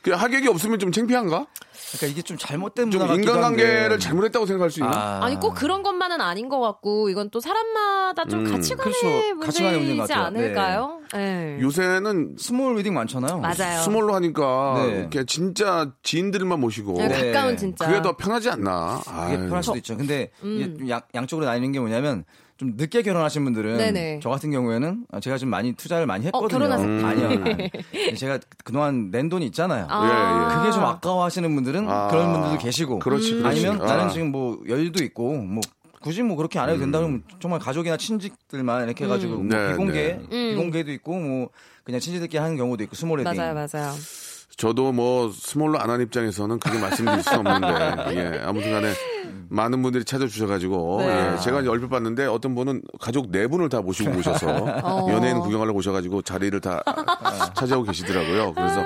그 0.02 0.12
하객이 0.12 0.48
없으면 0.48 0.78
좀 0.78 0.92
창피한가? 0.92 1.46
그러니까 1.90 2.06
이게 2.06 2.22
좀 2.22 2.36
잘못된 2.36 2.90
좀 2.90 3.02
인간관계를. 3.02 3.98
잘못했다고 3.98 4.46
생각할 4.46 4.70
수 4.70 4.80
있나? 4.80 4.90
아. 4.92 5.24
아니 5.24 5.36
꼭 5.36 5.54
그런 5.54 5.82
것만은 5.82 6.20
아닌 6.20 6.48
것 6.48 6.60
같고 6.60 7.08
이건 7.08 7.30
또 7.30 7.40
사람마다 7.40 8.24
좀 8.26 8.46
음, 8.46 8.50
가치관의 8.52 8.92
그렇죠. 8.92 9.40
가치관의 9.40 9.78
문제인 9.80 9.96
것 9.98 10.02
문제이지 10.02 10.12
같아요. 10.12 10.26
않을까요? 10.26 10.98
네. 11.14 11.58
요새는 11.60 12.36
small 12.38 12.76
wedding 12.76 12.94
많잖아요. 12.94 13.38
맞아요. 13.38 13.82
small로 13.82 14.14
하니까 14.14 14.74
네. 14.86 14.98
이렇게 15.00 15.24
진짜 15.24 15.90
지인들만 16.02 16.60
모시고 16.60 16.94
네, 16.98 17.08
네. 17.08 17.32
가까운 17.32 17.56
진짜. 17.56 17.86
그게 17.86 18.00
더 18.02 18.16
편하지 18.16 18.50
않나? 18.50 19.00
그게 19.04 19.10
아유. 19.36 19.38
편할 19.48 19.62
수도 19.62 19.76
있죠. 19.78 19.96
근데 19.96 20.30
음. 20.42 20.86
양, 20.90 21.00
양쪽으로 21.14 21.46
나뉘는 21.46 21.72
게 21.72 21.80
뭐냐면 21.80 22.24
좀 22.58 22.72
늦게 22.76 23.02
결혼하신 23.02 23.44
분들은 23.44 23.76
네네. 23.78 24.20
저 24.20 24.30
같은 24.30 24.50
경우에는 24.50 25.06
제가 25.22 25.38
좀 25.38 25.48
많이 25.48 25.72
투자를 25.74 26.06
많이 26.06 26.26
했거든요. 26.26 26.48
결혼하셨다. 26.48 26.90
음. 26.90 27.04
아니요. 27.04 27.28
아니. 27.28 28.16
제가 28.16 28.40
그동안 28.64 29.12
낸 29.12 29.28
돈이 29.28 29.46
있잖아요. 29.46 29.86
아. 29.88 30.50
예, 30.50 30.56
그게 30.56 30.72
좀 30.72 30.82
아까워하시는 30.84 31.54
분들은 31.54 31.88
아. 31.88 32.08
그런 32.08 32.32
분들도 32.32 32.58
계시고 32.58 32.98
그렇지, 32.98 33.36
그렇지. 33.36 33.46
아니면 33.46 33.80
아. 33.80 33.86
나는 33.94 34.12
지금 34.12 34.32
뭐 34.32 34.60
여유도 34.68 35.04
있고 35.04 35.34
뭐 35.34 35.60
굳이 36.00 36.22
뭐 36.22 36.36
그렇게 36.36 36.58
안 36.58 36.68
해도 36.68 36.80
된다 36.80 36.98
그러면 36.98 37.22
정말 37.38 37.60
가족이나 37.60 37.96
친척들만 37.96 38.86
이렇게 38.86 39.04
해가지고 39.04 39.36
뭐 39.36 39.44
네, 39.44 39.70
비공개 39.70 39.92
네. 39.92 40.20
음. 40.32 40.50
비공개도 40.56 40.90
있고 40.92 41.14
뭐 41.14 41.48
그냥 41.84 42.00
친지들끼리 42.00 42.40
하는 42.42 42.56
경우도 42.56 42.82
있고 42.84 42.96
small 42.96 43.20
wedding 43.20 43.36
맞아요, 43.36 43.54
맞아요. 43.54 43.94
저도 44.58 44.92
뭐 44.92 45.30
small로 45.32 45.78
안 45.80 45.88
한 45.88 46.00
입장에서는 46.02 46.58
크게 46.58 46.78
말씀드릴 46.78 47.22
수 47.22 47.30
없는데 47.30 47.66
예 48.10 48.40
아무튼간에 48.44 48.92
많은 49.48 49.80
분들이 49.82 50.04
찾아주셔가지고 50.04 50.98
네. 51.00 51.32
예, 51.32 51.40
제가 51.40 51.60
이제 51.60 51.70
얼핏 51.70 51.88
봤는데 51.88 52.26
어떤 52.26 52.54
분은 52.54 52.82
가족 53.00 53.30
네 53.30 53.46
분을 53.46 53.70
다 53.70 53.80
모시고 53.80 54.18
오셔서 54.18 54.46
어. 54.84 55.06
연예인 55.10 55.38
구경하려고 55.40 55.78
오셔가지고 55.78 56.20
자리를 56.22 56.60
다 56.60 56.82
차지하고 57.56 57.84
계시더라고요. 57.84 58.52
그래서 58.52 58.84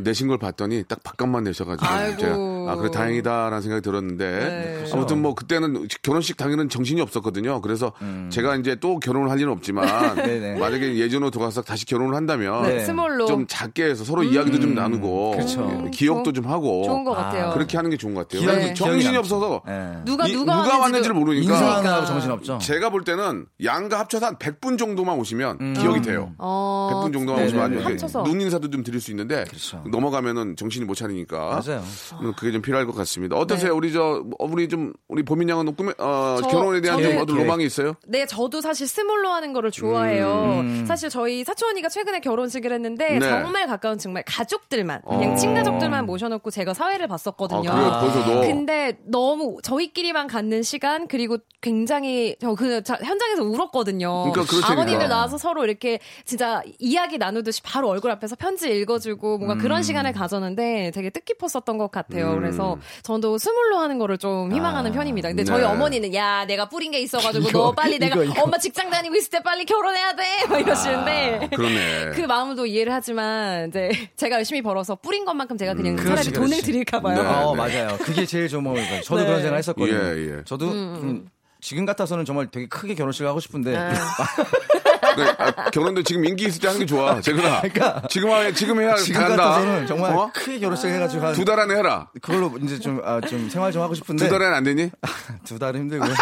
내신 0.00 0.28
걸 0.28 0.38
봤더니 0.38 0.84
딱 0.88 1.02
밥값만 1.02 1.44
내셔가지고 1.44 1.86
아이고. 1.86 2.16
제가 2.18 2.34
아 2.34 2.76
그래 2.76 2.90
다행이다라는 2.90 3.60
생각이 3.60 3.82
들었는데 3.82 4.84
네. 4.84 4.90
아무튼 4.92 5.20
뭐 5.20 5.34
그때는 5.34 5.86
결혼식 6.02 6.36
당일은 6.38 6.68
정신이 6.70 7.00
없었거든요. 7.02 7.60
그래서 7.60 7.92
제가 8.30 8.56
이제 8.56 8.76
또 8.76 8.98
결혼을 8.98 9.30
할 9.30 9.38
일은 9.38 9.52
없지만 9.52 10.14
네네. 10.16 10.56
만약에 10.60 10.96
예전으로 10.96 11.30
돌아가서 11.30 11.60
다시 11.62 11.84
결혼을 11.84 12.14
한다면 12.14 12.62
네, 12.62 12.76
네. 12.76 12.84
small로 12.84 13.26
좀 13.26 13.46
작게 13.46 13.84
해서 13.84 14.04
서로 14.04 14.22
이야기도 14.22 14.60
좀 14.60 14.74
나누고 14.74 15.32
그렇죠. 15.32 15.82
예, 15.86 15.90
기억도 15.90 16.32
좀 16.32 16.46
하고 16.46 16.84
좋은 16.84 17.04
것 17.04 17.12
같아요. 17.14 17.50
그렇게 17.52 17.76
하는 17.76 17.90
게 17.90 17.96
좋은 17.98 18.14
것 18.14 18.26
같아요. 18.28 18.42
기억이- 18.46 18.54
왜냐면 18.56 18.74
정신이 18.74 19.16
없어서 19.18 19.60
예. 19.68 19.98
누가 20.04 20.26
이- 20.26 20.32
누가, 20.32 20.62
누가 20.62 20.78
왔는지를 20.78 21.14
모르니까 21.14 21.52
인사하느라고 21.52 22.06
정신 22.06 22.30
없죠. 22.30 22.58
제가 22.58 22.88
볼 22.90 23.04
때는 23.04 23.46
양가 23.62 23.98
합쳐서 23.98 24.26
한 24.26 24.36
100분 24.36 24.78
정도만 24.78 25.18
오시면 25.18 25.74
기억이 25.74 26.00
돼요. 26.00 26.32
어, 26.38 26.90
100분 26.92 27.12
정도만 27.12 27.40
네, 27.42 27.46
오시면 27.48 27.70
네, 27.70 27.76
아주 27.76 27.84
네. 27.84 27.90
합쳐서. 27.92 28.22
눈 28.22 28.40
인사도 28.40 28.70
좀 28.70 28.82
드릴 28.82 29.00
수 29.00 29.10
있는데 29.10 29.44
그렇죠. 29.44 29.81
넘어가면은 29.90 30.56
정신이 30.56 30.84
못 30.84 30.94
차리니까 30.94 31.60
맞아요. 31.66 31.82
음, 32.20 32.32
그게 32.36 32.52
좀 32.52 32.62
필요할 32.62 32.86
것 32.86 32.94
같습니다. 32.94 33.36
어떠세요? 33.36 33.74
우리 33.74 33.92
저 33.92 34.22
어, 34.38 34.44
우리 34.46 34.68
좀 34.68 34.92
우리 35.08 35.22
보민 35.22 35.48
양은 35.48 35.74
꿈에 35.74 35.92
어, 35.98 36.38
저- 36.42 36.48
결혼에 36.48 36.80
대한 36.80 37.02
좀 37.02 37.12
저는- 37.12 37.22
어떤 37.22 37.36
로망이 37.36 37.64
있어요? 37.64 37.94
네, 38.06 38.26
저도 38.26 38.60
사실 38.60 38.86
스몰로 38.86 39.28
하는 39.30 39.52
거를 39.52 39.70
좋아해요. 39.70 40.60
음. 40.60 40.84
사실 40.86 41.08
저희 41.10 41.44
사촌 41.44 41.70
언니가 41.70 41.88
최근에 41.88 42.20
결혼식을 42.20 42.72
했는데 42.72 43.18
네. 43.18 43.28
정말 43.28 43.66
가까운 43.66 43.98
정말 43.98 44.22
가족들만 44.26 45.02
그냥 45.08 45.32
어. 45.32 45.36
친가족들만 45.36 46.06
모셔놓고 46.06 46.50
제가 46.50 46.74
사회를 46.74 47.04
아, 47.06 47.08
봤었거든요. 47.08 47.62
그래요? 47.62 47.90
벌써도 48.00 48.40
근데 48.42 48.98
너무 49.06 49.58
저희끼리만 49.62 50.26
갖는 50.26 50.62
시간 50.62 51.06
그리고 51.08 51.38
굉장히 51.60 52.36
저 52.40 52.52
그 52.54 52.82
현장에서 52.84 53.42
울었거든요. 53.42 54.30
그러니까 54.30 54.42
그럴 54.44 54.60
테니까. 54.62 54.72
아버님들 54.72 55.08
나와서 55.08 55.38
서로 55.38 55.64
이렇게 55.64 55.98
진짜 56.24 56.62
이야기 56.78 57.18
나누듯이 57.18 57.62
바로 57.62 57.88
얼굴 57.88 58.10
앞에서 58.10 58.36
편지 58.36 58.70
읽어주고 58.70 59.38
뭔가 59.38 59.54
음. 59.54 59.58
그런 59.72 59.82
시간을 59.82 60.12
가졌는데 60.12 60.90
되게 60.94 61.08
뜻깊었었던 61.08 61.78
것 61.78 61.90
같아요. 61.90 62.34
그래서 62.34 62.76
저도 63.02 63.38
스몰로 63.38 63.78
하는 63.78 63.98
거를 63.98 64.18
좀 64.18 64.52
희망하는 64.52 64.92
편입니다. 64.92 65.28
근데 65.28 65.44
저희 65.44 65.62
네. 65.62 65.66
어머니는 65.66 66.14
야 66.14 66.44
내가 66.44 66.68
뿌린 66.68 66.90
게 66.90 67.00
있어가지고 67.00 67.48
이거, 67.48 67.58
너 67.58 67.72
빨리 67.72 67.98
내가 67.98 68.16
이거, 68.16 68.24
이거. 68.24 68.42
엄마 68.42 68.58
직장 68.58 68.90
다니고 68.90 69.14
있을 69.16 69.30
때 69.30 69.42
빨리 69.42 69.64
결혼해야 69.64 70.14
돼. 70.14 70.22
막 70.46 70.60
이러시는데 70.60 71.40
아, 71.52 71.56
그러네. 71.56 72.10
그 72.14 72.20
마음도 72.22 72.66
이해를 72.66 72.92
하지만 72.92 73.68
이제 73.68 73.90
제가 74.16 74.36
열심히 74.36 74.60
벌어서 74.60 74.94
뿌린 74.94 75.24
것만큼 75.24 75.56
제가 75.56 75.72
그냥 75.72 75.96
차라리 75.96 76.10
그렇지, 76.12 76.32
돈을 76.32 76.48
그렇지. 76.48 76.62
드릴까 76.66 77.00
봐요. 77.00 77.22
네. 77.22 77.28
어, 77.28 77.54
맞아요. 77.54 77.96
그게 78.02 78.26
제일 78.26 78.48
좋은 78.48 78.64
거예요. 78.64 79.00
저도 79.02 79.22
네. 79.22 79.26
그런 79.26 79.40
생각 79.42 79.56
했었거든요. 79.56 79.96
예, 79.96 80.38
예. 80.38 80.44
저도 80.44 80.66
좀 80.70 81.26
지금 81.62 81.86
같아서는 81.86 82.24
정말 82.26 82.50
되게 82.50 82.66
크게 82.66 82.94
결혼식을 82.94 83.26
하고 83.28 83.40
싶은데 83.40 83.74
그러니까, 85.14 85.44
아, 85.44 85.70
결혼도 85.70 86.02
지금 86.02 86.24
인기 86.24 86.44
있을 86.46 86.60
때 86.60 86.68
하는 86.68 86.80
게 86.80 86.86
좋아. 86.86 87.20
제가 87.20 87.60
그러니까 87.62 88.02
지금 88.08 88.30
하, 88.30 88.50
지금 88.52 88.80
해야 88.80 88.94
지금 88.96 89.20
간다. 89.20 89.36
같아서는 89.36 89.86
정말 89.86 90.16
어? 90.16 90.30
크게 90.34 90.58
결혼식을 90.58 90.94
해가지고 90.94 91.26
한두달 91.26 91.60
안에 91.60 91.74
해라. 91.76 92.08
그걸로 92.20 92.52
이제 92.62 92.78
좀, 92.78 93.00
아, 93.04 93.20
좀 93.20 93.48
생활 93.48 93.72
좀 93.72 93.82
하고 93.82 93.94
싶은데 93.94 94.24
두 94.24 94.30
달에는 94.30 94.54
안 94.54 94.64
되니? 94.64 94.90
두 95.44 95.58
달은 95.58 95.80
힘들고 95.80 96.06
네. 96.06 96.14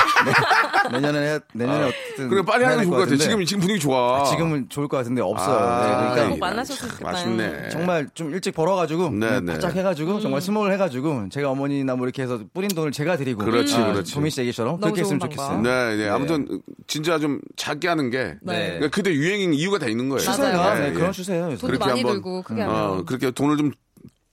내년에 0.92 1.34
해, 1.34 1.38
내년에 1.52 1.84
어쨌든 1.84 2.28
그래 2.28 2.42
빨리 2.42 2.64
해야 2.64 2.72
하는 2.72 2.84
게될 2.84 2.90
좋을 2.90 2.98
것 3.06 3.10
같아. 3.10 3.16
지금 3.22 3.44
지금 3.44 3.60
분위기 3.60 3.80
좋아. 3.80 4.24
지금은 4.24 4.68
좋을 4.68 4.88
것 4.88 4.96
같은데 4.98 5.22
없어요. 5.22 5.56
아, 5.56 5.82
네, 5.82 6.14
그러니까 6.14 6.28
꼭 6.30 6.38
만나셨으면 6.40 6.90
좋겠다. 6.90 7.10
아쉽네. 7.10 7.68
정말 7.70 8.08
좀 8.14 8.32
일찍 8.32 8.54
벌어가지고 8.54 9.10
네, 9.10 9.40
네. 9.40 9.52
바짝 9.52 9.74
해가지고 9.76 10.20
정말 10.20 10.40
small 10.40 10.72
해가지고 10.72 11.28
제가 11.30 11.50
어머니나 11.50 11.96
뭐 11.96 12.06
이렇게 12.06 12.22
해서 12.22 12.40
뿌린 12.52 12.68
돈을 12.68 12.92
제가 12.92 13.16
드리고 13.16 13.44
그렇지, 13.44 13.74
아, 13.76 13.92
그렇지. 13.92 14.14
도민 14.14 14.30
씨 14.30 14.40
얘기처럼 14.40 14.80
그렇게 14.80 15.02
했으면 15.02 15.20
좋은 15.20 15.30
좋겠어요. 15.30 15.48
방법. 15.48 15.70
네, 15.70 15.96
네. 15.96 16.08
아무튼 16.08 16.60
진짜 16.86 17.18
좀 17.18 17.40
작게 17.56 17.86
하는 17.88 18.10
게 18.10 18.34
네. 18.42 18.79
그러니까 18.80 18.94
그때 18.94 19.12
유행인 19.12 19.52
이유가 19.52 19.78
다 19.78 19.86
있는 19.86 20.08
거예요. 20.08 20.20
추세가 20.20 20.76
예, 20.76 20.80
네, 20.80 20.88
예. 20.88 20.92
그런 20.92 21.12
추세예요. 21.12 21.56
그렇게 21.60 21.78
많이 21.78 22.00
한번, 22.00 22.14
들고 22.14 22.42
크게 22.42 22.62
하면 22.62 22.76
어, 22.76 23.04
그렇게 23.04 23.30
돈을 23.30 23.58
좀 23.58 23.72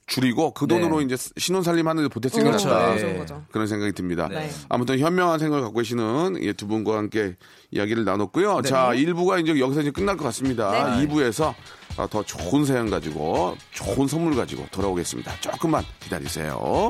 줄이고 0.05 0.53
그 0.53 0.67
돈으로 0.67 0.99
네. 0.99 1.05
이제 1.05 1.17
신혼살림 1.35 1.85
하는 1.85 2.03
데 2.03 2.07
보탰으면 2.07 2.51
그렇죠. 2.51 2.69
낫다. 2.69 2.95
네. 2.95 3.25
그런 3.51 3.67
생각이 3.67 3.91
듭니다. 3.91 4.29
네. 4.29 4.49
아무튼 4.69 4.99
현명한 4.99 5.37
생각을 5.39 5.63
갖고 5.63 5.79
계시는 5.79 6.41
이두 6.41 6.65
분과 6.67 6.97
함께 6.97 7.35
이야기를 7.71 8.05
나눴고요. 8.05 8.61
자, 8.61 8.91
1부가 8.93 9.41
이제 9.41 9.59
여기서 9.59 9.81
이제 9.81 9.91
끝날 9.91 10.15
것 10.15 10.23
같습니다. 10.25 10.95
네. 10.95 11.05
2부에서 11.05 11.53
더 12.09 12.23
좋은 12.23 12.63
사연 12.63 12.89
가지고 12.89 13.57
좋은 13.71 14.07
선물 14.07 14.35
가지고 14.37 14.65
돌아오겠습니다. 14.71 15.41
조금만 15.41 15.83
기다리세요. 15.99 16.89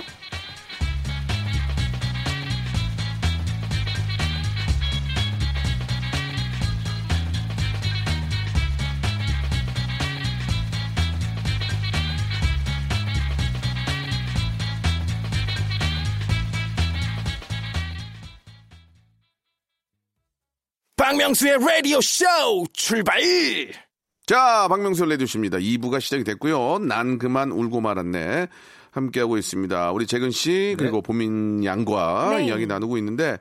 박명수의 21.07 21.57
라디오 21.65 22.01
쇼 22.01 22.25
출발! 22.73 23.21
자, 24.25 24.67
박명수 24.67 25.05
레디오십니다. 25.05 25.57
2부가 25.57 26.01
시작이 26.01 26.25
됐고요. 26.25 26.79
난 26.79 27.17
그만 27.17 27.49
울고 27.53 27.79
말았네. 27.79 28.47
함께하고 28.91 29.37
있습니다. 29.37 29.91
우리 29.91 30.07
재근 30.07 30.31
씨, 30.31 30.75
그리고 30.77 31.01
보민 31.01 31.63
양과 31.63 32.37
네. 32.37 32.47
이야기 32.47 32.65
나누고 32.67 32.97
있는데, 32.97 33.37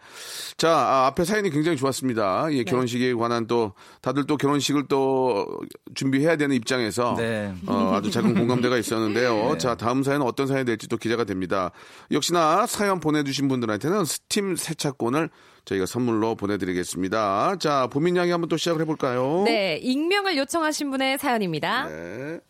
자, 0.56 0.70
아, 0.70 1.06
앞에 1.06 1.24
사연이 1.24 1.50
굉장히 1.50 1.76
좋았습니다. 1.76 2.46
네. 2.48 2.59
예, 2.59 2.64
결혼식에 2.64 3.14
관한 3.14 3.46
또, 3.46 3.72
다들 4.02 4.26
또 4.26 4.37
결혼식을 4.37 4.87
또 4.88 5.46
준비해야 5.94 6.37
되는 6.37 6.54
입장에서, 6.54 7.14
네. 7.16 7.54
어, 7.66 7.92
아주 7.94 8.11
작은 8.11 8.35
공감대가 8.35 8.76
있었는데요. 8.76 9.56
자, 9.59 9.74
다음 9.74 10.02
사연은 10.02 10.26
어떤 10.26 10.46
사연이 10.46 10.64
될지 10.64 10.88
또 10.88 10.96
기대가 10.96 11.24
됩니다. 11.24 11.70
역시나 12.11 12.66
사연 12.66 13.00
보내주신 13.00 13.48
분들한테는 13.48 14.04
스팀 14.04 14.56
세차권을 14.56 15.30
저희가 15.66 15.85
선물로 15.85 16.37
보내드리겠습니다. 16.37 17.56
자, 17.59 17.88
보민 17.88 18.16
양이 18.16 18.30
한번 18.30 18.48
또 18.48 18.56
시작을 18.56 18.80
해볼까요? 18.82 19.42
네, 19.44 19.76
익명을 19.82 20.37
요청하신 20.37 20.90
분의 20.90 21.18
사연입니다. 21.18 21.88
네. 21.88 22.40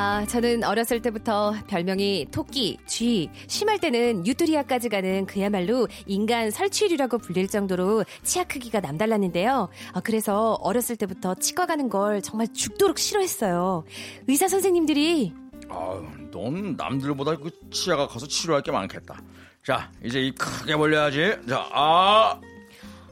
아, 0.00 0.24
저는 0.26 0.62
어렸을 0.62 1.02
때부터 1.02 1.56
별명이 1.66 2.28
토끼, 2.30 2.78
쥐, 2.86 3.28
심할 3.48 3.80
때는 3.80 4.24
유토리아까지 4.24 4.90
가는 4.90 5.26
그야말로 5.26 5.88
인간 6.06 6.52
설치류라고 6.52 7.18
불릴 7.18 7.48
정도로 7.48 8.04
치아 8.22 8.44
크기가 8.44 8.78
남달랐는데요. 8.78 9.68
아, 9.92 10.00
그래서 10.00 10.52
어렸을 10.62 10.94
때부터 10.94 11.34
치과 11.34 11.66
가는 11.66 11.88
걸 11.88 12.22
정말 12.22 12.46
죽도록 12.52 13.00
싫어했어요. 13.00 13.82
의사 14.28 14.46
선생님들이 14.46 15.34
아유, 15.68 16.06
넌 16.30 16.76
남들보다 16.76 17.34
그 17.34 17.50
치아가 17.72 18.06
커서 18.06 18.28
치료할 18.28 18.62
게 18.62 18.70
많겠다. 18.70 19.20
자, 19.64 19.90
이제 20.04 20.20
입 20.20 20.38
크게 20.38 20.76
벌려야지. 20.76 21.38
자, 21.48 21.68
아, 21.72 22.40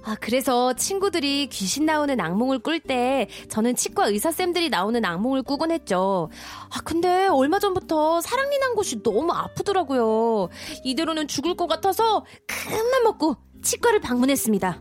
아, 0.07 0.15
그래서 0.21 0.73
친구들이 0.73 1.49
귀신 1.49 1.85
나오는 1.85 2.19
악몽을 2.21 2.61
꿀 2.61 2.79
때 2.79 3.27
저는 3.49 3.75
치과 3.75 4.07
의사쌤들이 4.07 4.71
나오는 4.71 5.05
악몽을 5.05 5.43
꾸곤 5.43 5.73
했죠. 5.73 6.31
아, 6.71 6.81
근데 6.85 7.27
얼마 7.27 7.59
전부터 7.59 8.21
사랑니 8.21 8.57
난 8.59 8.77
곳이 8.77 9.03
너무 9.03 9.33
아프더라고요. 9.33 10.49
이대로는 10.85 11.27
죽을 11.27 11.57
것 11.57 11.67
같아서 11.67 12.25
큰맘 12.47 13.03
먹고 13.03 13.37
치과를 13.63 13.99
방문했습니다. 14.01 14.81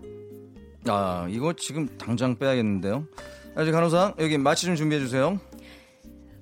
아, 0.90 1.28
이거 1.32 1.54
지금 1.54 1.88
당장 1.98 2.38
빼야겠는데요. 2.38 3.06
아직 3.56 3.72
간호사 3.72 4.14
여기 4.20 4.38
마취 4.38 4.68
좀 4.68 4.76
준비해 4.76 5.02
주세요. 5.02 5.40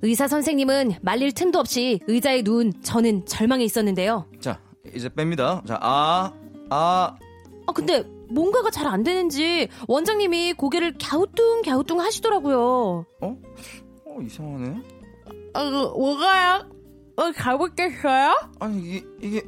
의사 0.01 0.27
선생님은 0.27 0.95
말릴 1.01 1.31
틈도 1.31 1.57
없이 1.57 2.01
의자에 2.07 2.41
누운 2.41 2.73
저는 2.83 3.25
절망에 3.25 3.63
있었는데요. 3.63 4.25
자, 4.41 4.59
이제 4.93 5.07
뺍니다. 5.07 5.65
자, 5.65 5.79
아, 5.81 6.33
아, 6.69 7.15
아, 7.65 7.71
근데 7.71 8.03
뭔가가 8.33 8.69
잘 8.71 8.87
안 8.87 9.03
되는지 9.03 9.69
원장님이 9.87 10.53
고개를 10.53 10.95
갸우뚱 11.01 11.61
갸우뚱 11.63 11.99
하시더라고요. 11.99 13.05
어? 13.21 13.37
어 14.05 14.17
이상하네. 14.21 14.75
아, 15.53 15.63
뭐가요? 15.63 16.69
어, 17.15 17.31
가볼겠어요? 17.35 18.35
아니 18.59 18.81
이게 18.81 19.05
이게 19.21 19.41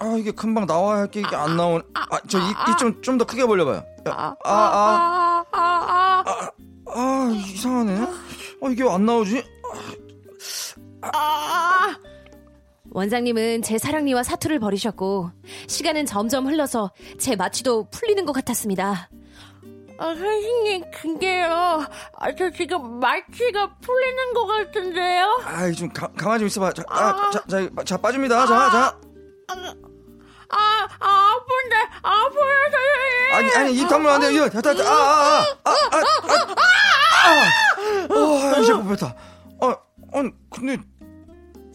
아 0.00 0.14
이게 0.18 0.30
금방 0.32 0.66
나와야 0.66 0.98
할게 1.00 1.20
이게 1.20 1.36
안 1.36 1.56
나오네. 1.56 1.84
아, 1.94 2.20
저입좀좀 2.26 3.18
더 3.18 3.24
크게 3.24 3.46
벌려봐요. 3.46 3.82
아, 4.06 4.10
아, 4.10 4.34
아, 4.44 5.44
아, 5.52 5.58
아, 5.58 6.24
아. 6.26 6.50
아, 6.88 7.30
이상하네. 7.34 8.00
어 8.62 8.68
이게 8.70 8.82
왜 8.82 8.90
안 8.90 9.04
나오지? 9.06 9.42
원장님은 12.96 13.60
제 13.60 13.76
사랑니와 13.76 14.22
사투를 14.22 14.58
벌이셨고 14.58 15.30
시간은 15.66 16.06
점점 16.06 16.46
흘러서 16.46 16.92
제 17.18 17.36
마취도 17.36 17.90
풀리는 17.90 18.24
것 18.24 18.32
같았습니다. 18.32 19.10
아, 19.98 20.04
선생님, 20.14 20.82
근데요. 20.90 21.84
아, 22.14 22.34
저 22.38 22.50
지금 22.50 22.98
말치가 22.98 23.76
풀리는 23.82 24.32
것 24.32 24.46
같은데요? 24.46 25.42
아이 25.44 25.74
좀 25.74 25.90
가, 25.90 26.08
가만히 26.16 26.38
좀 26.38 26.46
있어봐. 26.46 26.72
자, 26.72 26.84
아, 26.88 27.30
자, 27.30 27.44
자, 27.46 27.68
자, 27.84 27.96
빠집니다. 27.98 28.46
자, 28.46 28.70
자. 28.70 28.98
아, 30.48 30.88
아, 30.98 31.34
아픈데, 31.34 31.76
아파요, 32.00 32.70
선생님. 32.72 33.34
아니, 33.34 33.56
아니, 33.56 33.78
입 33.78 33.88
다물면 33.88 34.14
안 34.14 34.20
돼요. 34.22 34.30
이거, 34.30 34.48
다, 34.48 34.62
다, 34.62 34.72
다, 34.72 34.82
아, 34.82 34.94
아, 34.94 35.44
아, 35.64 35.70
아, 35.70 35.96
아, 35.96 36.00
아, 37.20 38.14
아, 38.14 38.54
아, 38.54 38.58
이제 38.60 38.72
뽑혔다. 38.72 39.14
어, 39.60 39.68
어, 39.68 40.22
근데, 40.50 40.78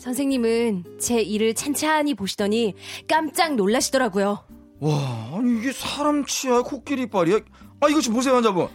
선생님은 0.02 0.98
제 1.00 1.22
일을 1.22 1.54
찬찬히 1.54 2.16
보시더니 2.16 2.74
깜짝 3.08 3.54
놀라시더라고요. 3.54 4.44
와, 4.80 4.96
아니, 5.36 5.60
이게 5.60 5.72
사람 5.72 6.26
치아, 6.26 6.64
코끼리 6.64 7.04
이빨이야? 7.04 7.40
아, 7.82 7.88
이거 7.88 8.02
좀 8.02 8.16
보세요, 8.16 8.34
환자분. 8.34 8.68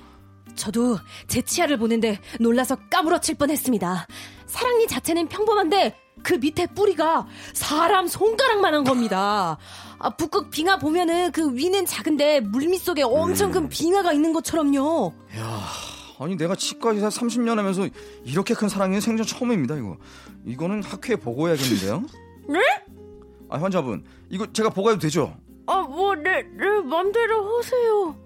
저도 0.55 0.99
제 1.27 1.43
치아를 1.43 1.79
보는데 1.79 2.21
놀라서 2.39 2.77
까무러칠 2.89 3.35
뻔했습니다. 3.35 4.07
사랑니 4.47 4.87
자체는 4.87 5.27
평범한데 5.27 5.97
그 6.23 6.35
밑에 6.35 6.67
뿌리가 6.67 7.27
사람 7.53 8.07
손가락만한 8.07 8.85
겁니다. 8.85 9.59
아, 9.99 10.11
북극 10.11 10.51
빙하 10.51 10.79
보면은 10.79 11.33
그 11.33 11.57
위는 11.57 11.87
작은데 11.87 12.39
물밑 12.39 12.81
속에 12.81 13.03
엄청 13.03 13.51
큰 13.51 13.69
빙하가 13.69 14.13
있는 14.13 14.33
것처럼요. 14.33 15.13
아니, 16.19 16.37
내가 16.37 16.55
치과 16.55 16.91
의사 16.93 17.09
30년 17.09 17.57
하면서 17.57 17.87
이렇게 18.25 18.55
큰 18.55 18.69
사랑니는 18.69 19.01
생전 19.01 19.27
처음입니다, 19.27 19.77
이거. 19.77 19.97
이거는 20.45 20.83
학회에 20.83 21.17
보고해야겠는데요? 21.17 22.05
네? 22.49 22.59
아, 23.49 23.59
환자분. 23.59 24.05
이거 24.31 24.51
제가 24.53 24.71
보고해도 24.71 25.01
되죠? 25.01 25.37
아, 25.67 25.83
뭐, 25.83 26.15
내, 26.15 26.43
내 26.43 26.65
맘대로 26.85 27.59
하세요. 27.59 28.17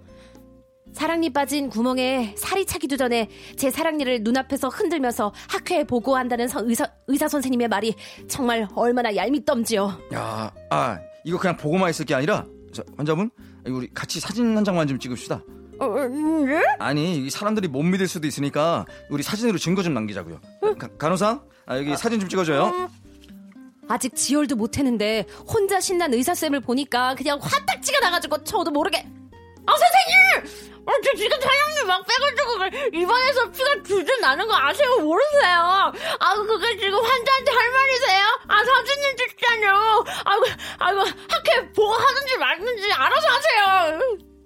사랑니 0.93 1.33
빠진 1.33 1.69
구멍에 1.69 2.35
살이 2.37 2.67
차기도 2.67 2.97
전에 2.97 3.29
제 3.57 3.71
사랑니를 3.71 4.23
눈앞에서 4.23 4.69
흔들면서 4.69 5.33
학회에 5.49 5.85
보고한다는 5.85 6.49
서- 6.49 6.63
의사, 6.65 6.85
의사 7.07 7.29
선생님의 7.29 7.69
말이 7.69 7.95
정말 8.29 8.67
얼마나 8.75 9.15
얄밉던지요. 9.15 9.99
야, 10.15 10.53
아, 10.71 10.99
이거 11.25 11.39
그냥 11.39 11.57
보고만 11.57 11.91
있을 11.91 12.05
게 12.07 12.15
아니라, 12.15 12.45
자, 12.73 12.83
환자분, 12.97 13.31
우리 13.67 13.89
같이 13.95 14.19
사진 14.21 14.57
한 14.57 14.65
장만 14.65 14.87
좀 14.89 14.99
찍읍시다. 14.99 15.43
어, 15.81 15.85
어, 15.87 16.07
네? 16.47 16.63
아니, 16.79 17.17
이 17.17 17.31
사람들이 17.31 17.69
못 17.69 17.83
믿을 17.83 18.07
수도 18.07 18.27
있으니까 18.27 18.85
우리 19.09 19.23
사진으로 19.23 19.59
증거 19.59 19.83
좀 19.83 19.95
남기자고요. 19.95 20.41
가, 20.79 20.89
간호사, 20.99 21.41
아, 21.67 21.77
여기 21.79 21.97
사진 21.97 22.21
좀 22.21 22.29
찍어줘요. 22.29 22.91
아직 23.89 24.15
지혈도 24.15 24.55
못했는데 24.57 25.27
혼자 25.49 25.81
신난 25.81 26.15
의사 26.15 26.35
쌤을 26.35 26.61
보니까 26.61 27.15
그냥 27.17 27.39
화딱지가 27.43 27.99
나가지고 28.01 28.45
저도 28.45 28.71
모르게 28.71 28.99
아, 29.67 29.73
선생님! 29.77 30.71
아, 30.87 30.93
저 31.05 31.17
지금 31.17 31.39
사장님 31.41 31.87
막 31.87 32.05
빼가지고 32.07 32.59
그 32.93 32.97
입안에서 32.99 33.51
피가 33.51 33.83
줄줄 33.85 34.21
나는 34.21 34.47
거 34.47 34.55
아세요? 34.55 34.97
모르세요? 34.99 35.93
아, 36.21 36.35
그게 36.37 36.77
지금 36.79 36.95
환자한테 37.05 37.51
할 37.53 37.71
말이세요? 37.71 38.25
아, 38.49 38.65
사진님 38.65 39.17
찍잖아요. 39.17 40.05
아이고, 40.25 40.45
아이고, 40.79 41.01
학회 41.29 41.73
보고 41.73 41.93
하든지 41.93 42.37
말든지 42.39 42.93
알아서 42.93 43.27
하세요. 43.29 44.01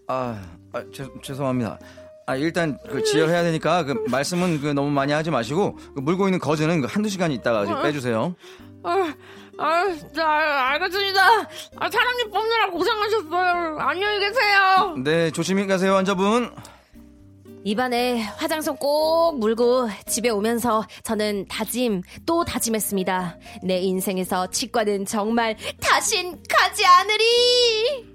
아, 0.08 0.42
아 0.74 0.82
죄, 0.92 1.06
죄송합니다. 1.22 1.78
아, 2.26 2.36
일단 2.36 2.78
그 2.88 3.02
지혈해야 3.02 3.42
되니까 3.42 3.84
그 3.84 4.04
말씀은 4.08 4.60
그 4.60 4.68
너무 4.68 4.90
많이 4.90 5.12
하지 5.12 5.30
마시고 5.30 5.76
그 5.94 6.00
물고 6.00 6.26
있는 6.26 6.38
거즈는 6.38 6.80
그 6.80 6.86
한두 6.90 7.08
시간 7.08 7.30
있다가 7.32 7.66
좀 7.66 7.82
빼주세요. 7.82 8.34
아, 8.82 9.14
아, 9.58 9.96
자, 10.14 10.26
알겠습니다. 10.70 11.22
아, 11.76 11.90
사장님 11.90 12.30
뽑느라 12.30 12.70
고생하셨어요. 12.70 13.78
안녕히 13.78 14.18
계세요. 14.20 14.96
네, 15.04 15.30
조심히 15.30 15.66
가세요, 15.66 15.94
환자분. 15.94 16.50
입안에 17.66 18.20
화장솜 18.20 18.76
꼭 18.76 19.38
물고 19.38 19.88
집에 20.06 20.28
오면서 20.28 20.84
저는 21.02 21.46
다짐 21.48 22.02
또 22.26 22.44
다짐했습니다. 22.44 23.38
내 23.62 23.78
인생에서 23.78 24.48
치과는 24.48 25.06
정말 25.06 25.56
다신 25.80 26.42
가지 26.48 26.84
않으리. 26.84 28.14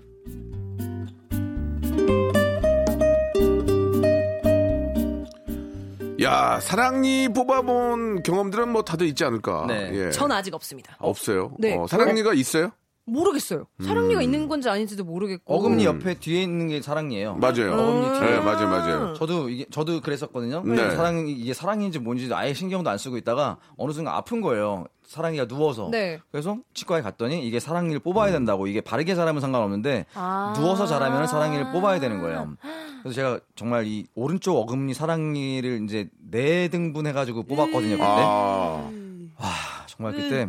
야, 6.21 6.59
사랑니 6.59 7.29
뽑아본 7.29 8.23
경험들은 8.23 8.69
뭐 8.69 8.83
다들 8.83 9.07
있지 9.07 9.23
않을까? 9.23 9.65
네. 9.67 9.89
예. 9.93 10.11
전 10.11 10.31
아직 10.31 10.53
없습니다. 10.53 10.97
없어요. 10.99 11.53
네. 11.59 11.77
어, 11.77 11.87
사랑니가 11.87 12.33
있어요? 12.33 12.71
모르겠어요. 13.09 13.65
사랑니가 13.83 14.21
있는 14.21 14.47
건지 14.47 14.69
아닌지도 14.69 15.03
모르겠고. 15.03 15.53
어금니 15.53 15.85
옆에 15.85 16.15
뒤에 16.15 16.43
있는 16.43 16.67
게 16.67 16.81
사랑니예요. 16.81 17.35
맞아요. 17.35 17.73
어금니 17.73 18.19
뒤에. 18.19 18.29
네, 18.31 18.39
맞아요, 18.39 18.67
맞아요. 18.69 19.13
저도 19.13 19.49
이게 19.49 19.65
저도 19.71 20.01
그랬었거든요. 20.01 20.63
네. 20.65 20.91
사랑이 20.91 21.31
이게 21.31 21.53
사랑인지 21.53 21.99
뭔지 21.99 22.29
아예 22.33 22.53
신경도 22.53 22.89
안 22.89 22.97
쓰고 22.97 23.17
있다가 23.17 23.57
어느 23.77 23.91
순간 23.91 24.15
아픈 24.15 24.41
거예요. 24.41 24.85
사랑이가 25.05 25.47
누워서. 25.47 25.89
네. 25.91 26.19
그래서 26.31 26.57
치과에 26.75 27.01
갔더니 27.01 27.45
이게 27.45 27.59
사랑니를 27.59 27.99
뽑아야 27.99 28.31
된다고 28.31 28.67
이게 28.67 28.79
바르게 28.79 29.15
자라면 29.15 29.41
상관없는데 29.41 30.05
아. 30.13 30.53
누워서 30.55 30.85
자라면 30.85 31.25
사랑니를 31.25 31.71
뽑아야 31.71 31.99
되는 31.99 32.21
거예요. 32.21 32.55
그래서 33.01 33.15
제가 33.15 33.39
정말 33.55 33.87
이 33.87 34.05
오른쪽 34.13 34.57
어금니 34.57 34.93
사랑니를 34.93 35.83
이제 35.83 36.09
네 36.29 36.67
등분 36.67 37.07
해가지고 37.07 37.43
뽑았거든요. 37.43 37.95
그때 37.95 38.03
아, 38.05 38.91
와 39.39 39.49
정말 39.87 40.13
그때 40.13 40.47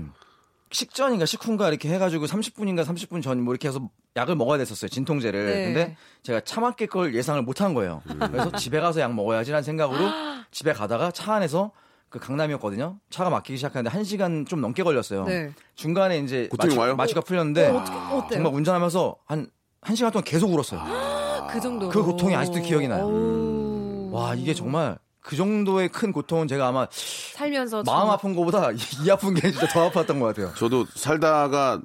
식전인가 0.73 1.27
식후인가 1.27 1.69
이렇게 1.69 1.89
해가지고 1.89 2.27
30분인가 2.27 2.85
30분 2.85 3.23
전 3.23 3.41
뭐 3.41 3.53
이렇게 3.55 3.69
해서 3.69 3.89
약을 4.17 4.37
먹어야 4.37 4.59
됐었어요 4.59 4.89
진통제를 4.89 5.47
네. 5.47 5.65
근데 5.65 5.97
제가 6.23 6.41
차 6.41 6.61
막힐 6.61 6.87
걸 6.89 7.15
예상을 7.15 7.41
못한 7.43 7.75
거예요 7.75 8.03
그래서 8.07 8.51
집에 8.53 8.81
가서 8.81 9.01
약 9.01 9.15
먹어야지라는 9.15 9.63
생각으로 9.63 9.99
집에 10.51 10.73
가다가 10.73 11.11
차 11.11 11.35
안에서 11.35 11.73
그 12.09 12.19
강남이었거든요 12.19 12.99
차가 13.09 13.31
막히기 13.31 13.57
시작하는데 13.57 13.97
1 13.97 14.05
시간 14.05 14.45
좀 14.47 14.61
넘게 14.61 14.83
걸렸어요 14.83 15.25
네. 15.25 15.53
중간에 15.75 16.19
이제 16.19 16.49
고통이 16.51 16.77
와요? 16.77 16.97
마취가 16.97 17.21
풀렸는데 17.21 17.69
어때요? 17.69 18.27
정말 18.33 18.53
운전하면서 18.55 19.17
한한 19.27 19.51
시간 19.95 20.11
동안 20.13 20.25
계속 20.25 20.53
울었어요. 20.53 20.81
그 21.51 21.61
정도. 21.61 21.89
그 21.89 22.03
고통이 22.03 22.35
아직도 22.37 22.63
기억이 22.63 22.87
나요. 22.87 23.07
오. 23.07 24.11
와 24.13 24.35
이게 24.35 24.55
정말 24.55 24.99
그 25.21 25.37
정도의 25.37 25.89
큰 25.91 26.13
고통은 26.13 26.49
제가 26.49 26.69
아마 26.69 26.87
살면서 26.91 27.83
마음 27.85 28.07
참- 28.07 28.11
아픈 28.11 28.35
것보다 28.35 28.71
이, 28.73 28.77
이 29.05 29.11
아픈 29.11 29.35
게 29.35 29.51
진짜 29.51 29.67
더 29.69 29.91
아팠던 29.91 30.19
것 30.19 30.27
같아요. 30.27 30.53
저도 30.57 30.87
살다가 30.95 31.81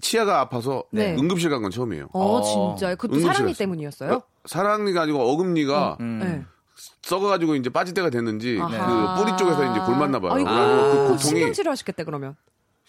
치아가 0.00 0.40
아파서 0.40 0.84
네. 0.90 1.16
응급실 1.18 1.48
간 1.50 1.62
건 1.62 1.70
처음이에요. 1.70 2.08
어, 2.12 2.36
어. 2.38 2.42
진짜요? 2.76 2.96
그것도. 2.96 3.20
사랑니 3.20 3.54
때문이었어요? 3.54 4.12
어, 4.12 4.22
사랑니가 4.44 5.02
아니고 5.02 5.18
어금니가 5.32 5.96
네. 6.00 6.44
썩어가지고 7.02 7.54
이제 7.54 7.70
빠질 7.70 7.94
때가 7.94 8.10
됐는지 8.10 8.58
아하. 8.60 9.16
그 9.16 9.24
뿌리 9.24 9.36
쪽에서 9.36 9.70
이제 9.70 9.80
골 9.80 9.96
맞나 9.96 10.18
봐요. 10.20 10.32
아이고, 10.32 10.48
그 10.50 10.96
고통이 11.12 11.18
신경치료 11.20 11.70
하셨겠다 11.70 12.04
그러면. 12.04 12.36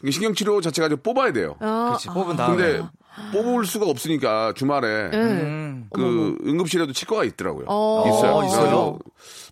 신경치료 0.10 0.60
자체가 0.62 0.88
이제 0.88 0.96
뽑아야 0.98 1.32
돼요. 1.32 1.56
아, 1.62 1.86
그렇지 1.88 2.10
뽑은 2.10 2.36
다음에. 2.36 2.58
근데 2.58 2.88
뽑을 3.32 3.66
수가 3.66 3.86
없으니까 3.86 4.54
주말에 4.56 5.10
네. 5.10 5.18
음. 5.18 5.88
그 5.94 6.38
응급실에도 6.46 6.94
치과가 6.94 7.24
있더라고요. 7.24 7.66
어. 7.68 8.04
있어요. 8.08 8.34
어, 8.36 8.46
있어요? 8.46 8.60
그래서 8.62 9.00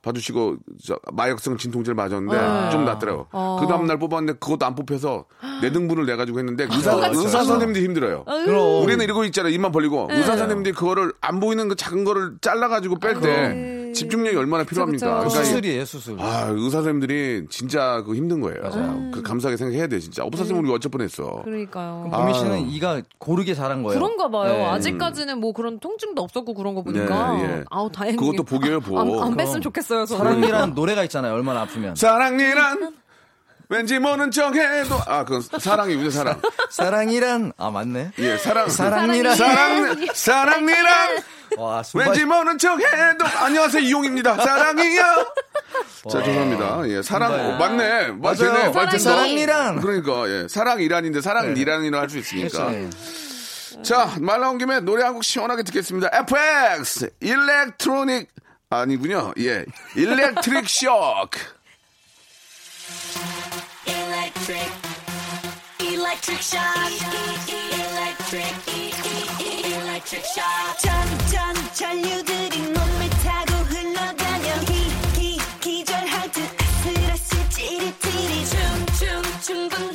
봐주시고 0.01 0.57
저 0.85 0.99
마약성 1.13 1.57
진통제를 1.57 1.95
맞았는데 1.95 2.35
네. 2.35 2.69
좀 2.71 2.85
낫더라고. 2.85 3.27
어. 3.31 3.57
그 3.61 3.67
다음 3.67 3.87
날 3.87 3.97
뽑았는데 3.97 4.39
그것도 4.39 4.65
안 4.65 4.75
뽑혀서 4.75 5.25
내 5.61 5.71
등분을 5.71 6.05
내 6.05 6.15
가지고 6.15 6.39
했는데 6.39 6.65
의사 6.65 6.95
그렇죠. 6.95 7.19
의사 7.21 7.43
선생님들이 7.43 7.85
힘들어요. 7.85 8.25
그럼 8.25 8.83
우리는 8.83 9.03
이러고 9.03 9.23
있잖아요. 9.25 9.53
입만 9.53 9.71
벌리고 9.71 10.07
네. 10.09 10.17
의사 10.17 10.35
선생님들이 10.35 10.73
그거를 10.73 11.13
안 11.21 11.39
보이는 11.39 11.67
그 11.69 11.75
작은 11.75 12.03
거를 12.03 12.33
잘라 12.41 12.67
가지고 12.67 12.97
뺄때 12.99 13.72
집중력이 13.93 14.35
얼마나 14.37 14.63
필요합니까? 14.63 15.05
그쵸. 15.05 15.15
그러니까 15.29 15.41
이- 15.41 15.45
수술이에요 15.45 15.85
수술. 15.85 16.19
아, 16.19 16.47
의사 16.51 16.77
선생님들이 16.77 17.45
진짜 17.49 18.01
그 18.05 18.15
힘든 18.15 18.41
거예요. 18.41 18.61
맞아요. 18.61 19.11
그 19.13 19.21
감사하게 19.21 19.57
생각해야 19.57 19.87
돼, 19.87 19.99
진짜. 19.99 20.23
없었으면 20.23 20.63
우리 20.65 20.71
어쩔 20.73 20.91
뻔했어. 20.91 21.41
그러니까요. 21.43 22.09
보미 22.11 22.33
씨는 22.33 22.51
아유. 22.51 22.65
이가 22.69 23.01
고르게 23.17 23.53
자란 23.53 23.83
거예요. 23.83 23.99
그런가 23.99 24.29
봐요. 24.29 24.51
네. 24.53 24.65
아직까지는 24.65 25.39
뭐 25.39 25.53
그런 25.53 25.79
통증도 25.79 26.21
없었고 26.21 26.53
그런 26.53 26.75
거 26.75 26.83
보니까. 26.83 27.33
네, 27.37 27.43
예. 27.43 27.63
아우, 27.69 27.91
다행히. 27.91 28.17
그것도 28.17 28.43
복이에요, 28.43 28.79
복. 28.81 28.97
안, 28.99 29.07
안. 29.21 29.35
뺐으면 29.37 29.61
좋겠어요, 29.61 30.05
저는. 30.05 30.23
사랑이라는 30.23 30.73
노래가 30.75 31.03
있잖아요. 31.03 31.33
얼마나 31.33 31.61
아프면. 31.61 31.95
사랑이란 31.95 32.93
왠지 33.69 33.97
모른 33.97 34.29
척해도 34.29 34.95
아, 35.07 35.23
그건 35.23 35.41
사랑이군요, 35.59 36.09
사랑. 36.11 36.39
사랑이란 36.69 37.53
아 37.57 37.71
맞네. 37.71 38.11
예, 38.19 38.37
사랑. 38.37 38.69
사랑이란 38.69 39.35
사랑, 39.35 39.95
사랑이란 40.13 41.23
와 41.63 41.81
순발. 41.83 42.09
왠지 42.09 42.25
모른 42.25 42.57
척해도 42.57 43.25
안녕하세요 43.25 43.81
이용입니다. 43.83 44.35
사랑이요. 44.35 45.03
자 46.11 46.21
죄송합니다. 46.23 46.89
예 46.89 47.01
사랑. 47.01 47.31
어, 47.33 47.57
맞네. 47.57 48.07
맞아요. 48.11 48.53
맞네. 48.53 48.69
맞네. 48.69 48.97
사랑이란. 48.99 49.79
그러니까 49.81 50.29
예 50.29 50.47
사랑 50.49 50.81
이란인데 50.81 51.21
사랑 51.21 51.53
니란이라 51.53 51.99
할수 52.01 52.17
있으니까. 52.19 52.67
그렇죠. 52.67 53.83
자말 53.83 54.39
나온 54.41 54.57
김에 54.57 54.79
노래 54.81 55.03
한 55.03 55.13
곡 55.13 55.23
시원하게 55.23 55.63
듣겠습니다. 55.63 56.09
FX 56.13 57.09
일렉트로닉 57.21 58.29
아니군요. 58.69 59.33
예 59.39 59.65
일렉트릭 59.95 60.67
쇼크. 60.69 61.39
Electric, 63.85 64.69
electric 65.79 66.41
shock. 66.41 66.91
Electric, 67.47 67.73
electric 67.73 68.91
shock. 68.91 69.62
점점 70.05 71.73
전류들이 71.73 72.59
몸을 72.59 73.09
타고 73.23 73.53
흘러다녀 73.63 74.59
기, 74.65 74.91
기, 75.15 75.39
기절할 75.61 76.29
듯 76.29 76.41
아슬아슬 76.61 77.49
찌릿찌릿 77.49 78.49
춤춤 78.49 79.23
춤분 79.41 79.92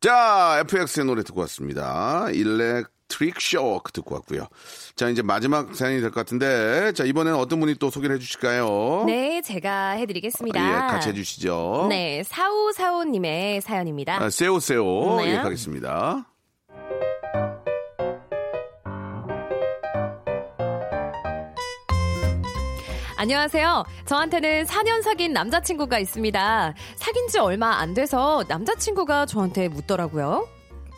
자, 0.00 0.62
FX의 0.66 1.04
노래 1.04 1.22
듣고 1.22 1.40
왔습니다. 1.42 2.28
일렉트릭 2.32 3.38
쇼크 3.40 3.92
듣고 3.92 4.14
왔고요. 4.14 4.46
자, 4.96 5.08
이제 5.10 5.20
마지막 5.20 5.74
사연이 5.74 6.00
될 6.00 6.10
것 6.10 6.14
같은데, 6.20 6.92
자, 6.92 7.04
이번에는 7.04 7.38
어떤 7.38 7.60
분이 7.60 7.74
또 7.74 7.90
소개를 7.90 8.16
해주실까요? 8.16 9.04
네, 9.06 9.42
제가 9.42 9.90
해드리겠습니다. 9.90 10.66
예, 10.68 10.72
같이 10.90 11.10
해주시죠. 11.10 11.86
네, 11.90 12.22
사오사오님의 12.24 13.60
사연입니다. 13.60 14.22
아, 14.22 14.30
세오세오. 14.30 15.20
네. 15.20 15.32
예, 15.32 15.36
가겠습니다. 15.36 16.26
안녕하세요. 23.24 23.84
저한테는 24.06 24.64
4년 24.64 25.02
사귄 25.02 25.34
남자친구가 25.34 25.98
있습니다. 25.98 26.72
사귄 26.96 27.28
지 27.28 27.38
얼마 27.38 27.72
안 27.78 27.92
돼서 27.92 28.42
남자친구가 28.48 29.26
저한테 29.26 29.68
묻더라고요. 29.68 30.48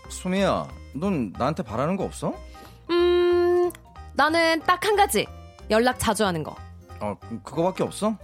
수미야, 0.09 0.69
넌 0.95 1.33
나한테 1.37 1.65
바라는 1.65 1.97
거 1.97 2.05
없어? 2.05 2.33
음, 2.91 3.73
나는 4.15 4.61
딱 4.61 4.85
한 4.87 4.95
가지. 4.95 5.27
연락 5.69 5.99
자주 5.99 6.25
하는 6.25 6.45
거. 6.45 6.55
어, 7.01 7.17
그거밖에 7.43 7.83
없어? 7.83 8.17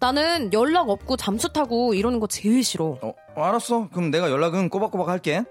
나는 0.00 0.52
연락 0.52 0.90
없고 0.90 1.16
잠수 1.16 1.52
타고 1.52 1.94
이러는 1.94 2.18
거 2.18 2.26
제일 2.26 2.64
싫어. 2.64 2.98
어, 3.00 3.14
알았어. 3.36 3.88
그럼 3.90 4.10
내가 4.10 4.32
연락은 4.32 4.68
꼬박꼬박 4.68 5.08
할게. 5.08 5.44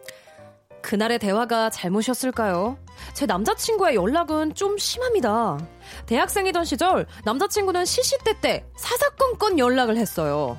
그날의 0.82 1.20
대화가 1.20 1.70
잘못이었을까요? 1.70 2.78
제 3.14 3.26
남자친구의 3.26 3.96
연락은 3.96 4.54
좀 4.56 4.78
심합니다. 4.78 5.58
대학생이던 6.06 6.66
시절 6.66 7.06
남자친구는 7.24 7.86
시시때 7.86 8.40
때 8.42 8.66
사사건건 8.78 9.60
연락을 9.60 9.98
했어요. 9.98 10.58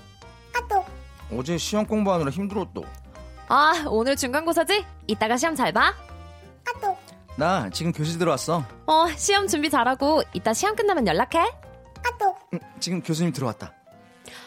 어제 1.37 1.59
시험 1.59 1.85
공부하느라 1.87 2.31
힘들었어. 2.31 2.83
아, 3.49 3.85
오늘 3.89 4.15
중간고사지? 4.17 4.85
이따가 5.07 5.37
시험 5.37 5.55
잘 5.55 5.73
봐. 5.73 5.93
나 7.37 7.69
지금 7.71 7.93
교실 7.93 8.19
들어왔어. 8.19 8.65
어, 8.87 9.07
시험 9.17 9.47
준비 9.47 9.69
잘하고 9.69 10.23
이따 10.33 10.55
시험 10.55 10.75
끝나면 10.75 11.07
연락해. 11.07 11.39
응, 12.55 12.61
지금 12.81 13.03
교수님 13.03 13.33
들어왔다. 13.33 13.73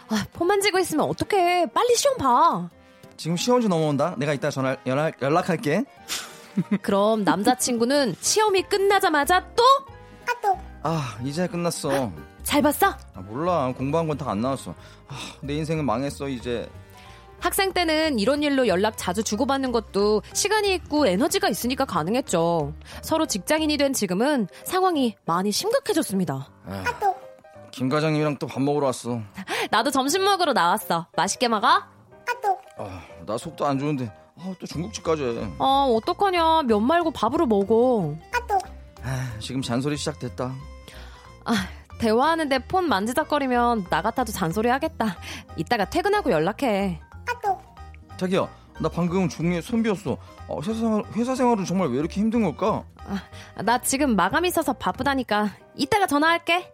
아, 0.09 0.25
폰 0.33 0.47
만 0.47 0.59
지고 0.61 0.79
있으면 0.79 1.05
어떡해. 1.07 1.67
빨리 1.73 1.95
시험 1.95 2.17
봐. 2.17 2.69
지금 3.17 3.37
시험지 3.37 3.67
넘어온다. 3.67 4.15
내가 4.17 4.33
이따 4.33 4.49
전화 4.49 4.75
연락 4.87 5.21
연락할게. 5.21 5.83
그럼 6.81 7.23
남자친구는 7.23 8.15
시험이 8.21 8.63
끝나자마자 8.63 9.45
또? 9.55 9.63
아, 10.83 11.17
이제 11.23 11.45
끝났어. 11.47 12.11
잘 12.43 12.61
봤어? 12.61 12.87
아, 13.13 13.19
몰라. 13.21 13.73
공부한 13.77 14.07
건 14.07 14.17
다 14.17 14.29
안 14.31 14.39
나왔어. 14.41 14.73
아, 15.07 15.15
내 15.41 15.55
인생은 15.55 15.85
망했어, 15.85 16.29
이제. 16.29 16.69
학생 17.41 17.71
때는 17.73 18.17
이런 18.19 18.43
일로 18.43 18.67
연락 18.67 18.97
자주 18.97 19.23
주고받는 19.23 19.71
것도 19.71 20.21
시간이 20.33 20.73
있고 20.75 21.07
에너지가 21.07 21.47
있으니까 21.49 21.85
가능했죠. 21.85 22.73
서로 23.01 23.25
직장인이 23.25 23.77
된 23.77 23.93
지금은 23.93 24.47
상황이 24.65 25.15
많이 25.25 25.51
심각해졌습니다. 25.51 26.49
김 27.71 27.87
과장님이랑 27.89 28.37
또 28.37 28.47
밥 28.47 28.61
먹으러 28.61 28.87
왔어. 28.87 29.21
나도 29.71 29.91
점심 29.91 30.23
먹으러 30.25 30.51
나왔어. 30.53 31.07
맛있게 31.15 31.47
먹어? 31.47 31.67
아, 32.77 33.01
나 33.25 33.37
속도 33.37 33.65
안 33.65 33.77
좋은데. 33.79 34.11
아, 34.41 34.53
또 34.59 34.65
중국집까지 34.65 35.23
해. 35.23 35.51
아, 35.59 35.85
어떡하냐. 35.95 36.63
면 36.63 36.83
말고 36.83 37.11
밥으로 37.11 37.45
먹어. 37.45 38.15
아, 39.03 39.39
지금 39.39 39.61
잔소리 39.61 39.97
시작됐다. 39.97 40.53
아, 41.45 41.53
대화하는데 41.99 42.59
폰 42.67 42.87
만지작거리면 42.87 43.85
나 43.89 44.01
같아도 44.01 44.31
잔소리 44.31 44.69
하겠다. 44.69 45.17
이따가 45.55 45.85
퇴근하고 45.85 46.31
연락해. 46.31 47.01
자기야, 48.17 48.49
나 48.81 48.89
방금 48.89 49.29
종이에 49.29 49.61
손 49.61 49.81
비었어. 49.81 50.17
어, 50.49 50.59
회사, 50.61 50.73
생활, 50.73 51.03
회사 51.15 51.35
생활은 51.35 51.63
정말 51.63 51.87
왜 51.87 51.99
이렇게 51.99 52.19
힘든 52.19 52.43
걸까? 52.43 52.83
아, 52.97 53.61
나 53.61 53.79
지금 53.81 54.15
마감 54.17 54.45
있어서 54.45 54.73
바쁘다니까. 54.73 55.51
이따가 55.75 56.05
전화할게. 56.05 56.73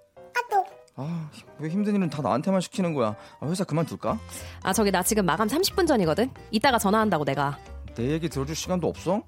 아, 0.98 1.30
왜 1.60 1.70
힘든 1.70 1.96
일은 1.96 2.10
다 2.10 2.22
나한테만 2.22 2.62
시키는 2.62 2.94
거야? 2.94 3.16
아, 3.40 3.48
회사 3.48 3.64
그만둘까? 3.66 4.18
아, 4.64 4.72
저기 4.72 4.92
나 4.92 5.04
지금 5.04 5.26
마감 5.26 5.48
30분 5.48 5.88
전이거든. 5.88 6.30
이따가 6.52 6.78
전화한다고 6.78 7.26
내가. 7.26 7.58
내 7.96 8.12
얘기 8.12 8.30
들어줄 8.30 8.56
시간도 8.56 8.88
없어? 8.88 9.22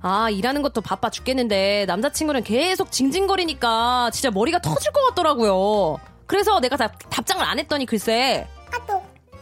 아, 0.00 0.30
일하는 0.30 0.62
것도 0.62 0.80
바빠 0.80 1.10
죽겠는데 1.10 1.84
남자친구는 1.86 2.42
계속 2.42 2.90
징징거리니까 2.90 4.10
진짜 4.12 4.30
머리가 4.30 4.60
터질 4.60 4.92
것 4.92 5.08
같더라고요. 5.08 5.98
그래서 6.26 6.58
내가 6.58 6.76
다, 6.76 6.88
답장을 7.10 7.44
안 7.44 7.58
했더니 7.58 7.84
글쎄. 7.84 8.46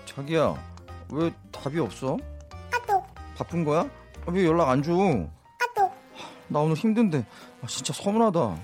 자기야, 0.06 0.54
왜 1.12 1.32
답이 1.52 1.78
없어? 1.78 2.16
바쁜 3.36 3.62
거야? 3.64 3.82
아, 4.26 4.32
왜 4.32 4.44
연락 4.44 4.68
안 4.68 4.82
줘? 4.82 4.92
나 6.48 6.58
오늘 6.60 6.74
힘든데. 6.74 7.24
아, 7.62 7.66
진짜 7.68 7.92
서운하다. 7.92 8.56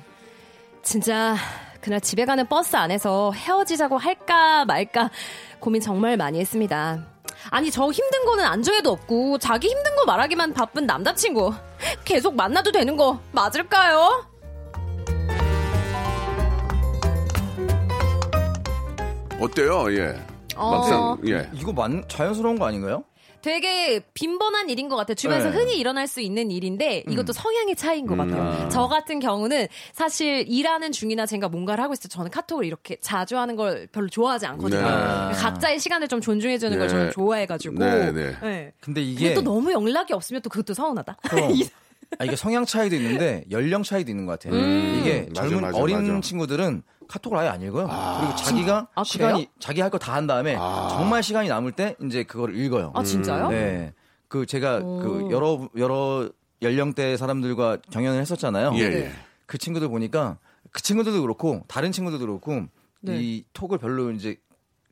진짜 0.83 1.37
그날 1.85 2.01
집에 2.01 2.25
가는 2.25 2.47
버스 2.47 2.77
안에서 2.77 3.31
헤어지자고 3.33 3.99
할까 3.99 4.65
말까 4.65 5.11
고민 5.61 5.83
정말 5.83 6.17
많이 6.17 6.41
했습니다. 6.41 7.05
아니 7.51 7.71
저 7.71 7.91
힘든 7.91 8.25
거는 8.25 8.43
안정해도 8.43 8.91
없고 8.91 9.37
자기 9.37 9.69
힘든 9.69 9.95
거 9.95 10.07
말하기만 10.07 10.55
바쁜 10.55 10.87
남자친구 10.87 11.53
계속 12.07 12.37
만나도 12.37 12.73
되는 12.73 12.97
거 12.97 13.21
맞을까요? 13.33 14.25
어때요? 19.39 19.93
예. 19.93 20.19
어. 20.57 20.71
막상, 20.71 21.19
예. 21.27 21.51
이거 21.53 21.71
만, 21.71 22.03
자연스러운 22.09 22.59
거 22.59 22.65
아닌가요? 22.65 23.05
되게 23.45 24.01
빈번한 24.15 24.71
일인 24.71 24.89
것 24.89 24.97
같아요. 24.97 25.15
주변에서 25.17 25.51
네. 25.51 25.57
흔히 25.57 25.77
일어날 25.77 26.07
수 26.07 26.23
있는 26.23 26.51
일인데 26.51 27.05
이것도 27.07 27.35
성향의 27.35 27.77
차이인 27.77 28.07
것 28.07 28.17
같아요. 28.17 28.43
음. 28.43 28.71
저 28.71 28.89
같은 28.89 29.21
경우는 29.21 29.69
사실 29.93 30.47
일하는 30.49 30.93
중이나 30.93 31.27
제가 31.27 31.51
뭔가를 31.51 31.85
하고 31.85 31.93
있을 31.93 32.05
때 32.05 32.09
저는 32.09 32.31
카톡을 32.31 32.65
이렇게 32.65 32.97
자주 33.03 33.37
하는 33.37 33.55
걸 33.55 33.87
별로 33.93 34.09
좋아하지 34.09 34.47
않거든요. 34.47 34.81
네. 34.81 35.35
각자의 35.37 35.79
시간을 35.79 36.09
좀 36.09 36.23
존중해 36.23 36.57
주는 36.57 36.79
걸 36.79 36.87
네. 36.87 36.91
저는 36.91 37.11
좋아해가지고. 37.11 37.75
네, 37.81 38.13
네. 38.13 38.13
네. 38.13 38.33
근데 38.41 38.73
근데 38.81 39.03
이게. 39.03 39.35
또 39.35 39.43
너무 39.43 39.71
연락이 39.73 40.15
없으면 40.15 40.41
또 40.41 40.49
그것도 40.49 40.73
서운하다. 40.73 41.19
아, 42.19 42.25
이게 42.25 42.37
성향 42.37 42.65
차이도 42.65 42.95
있는데 42.97 43.45
연령 43.51 43.83
차이도 43.83 44.11
있는 44.11 44.27
것 44.27 44.39
같아요. 44.39 44.59
음. 44.61 44.99
이게 45.01 45.27
맞아, 45.35 45.43
젊은 45.43 45.61
맞아, 45.63 45.79
어린 45.79 46.07
맞아. 46.07 46.21
친구들은 46.21 46.83
카톡을 47.09 47.39
아예 47.39 47.49
안 47.49 47.61
읽어요. 47.63 47.87
그리고 48.21 48.35
자기가 48.37 48.89
아, 48.95 49.05
시간이? 49.05 49.49
자기 49.59 49.81
할 49.81 49.91
거 49.91 49.99
다 49.99 50.15
한 50.15 50.27
다음에 50.27 50.55
정말 50.57 51.23
시간이 51.23 51.49
남을 51.49 51.73
때 51.73 51.97
이제 52.03 52.23
그걸 52.25 52.57
읽어요. 52.57 52.93
아 52.95 53.03
진짜요? 53.03 53.49
네. 53.51 53.93
그 54.29 54.47
제가 54.47 54.79
오. 54.83 54.99
그 55.01 55.29
여러 55.31 55.69
여러 55.77 56.29
연령대 56.63 57.17
사람들과 57.17 57.79
경연을 57.91 58.21
했었잖아요. 58.21 58.73
예, 58.77 58.89
네. 58.89 58.97
예. 59.07 59.11
그 59.47 59.59
친구들 59.59 59.89
보니까 59.89 60.39
그 60.73 60.81
친구들도 60.83 61.21
그렇고 61.21 61.63
다른 61.69 61.93
친구들도 61.93 62.25
그렇고 62.27 62.63
네. 63.03 63.19
이 63.21 63.45
톡을 63.53 63.77
별로 63.79 64.11
이제 64.13 64.37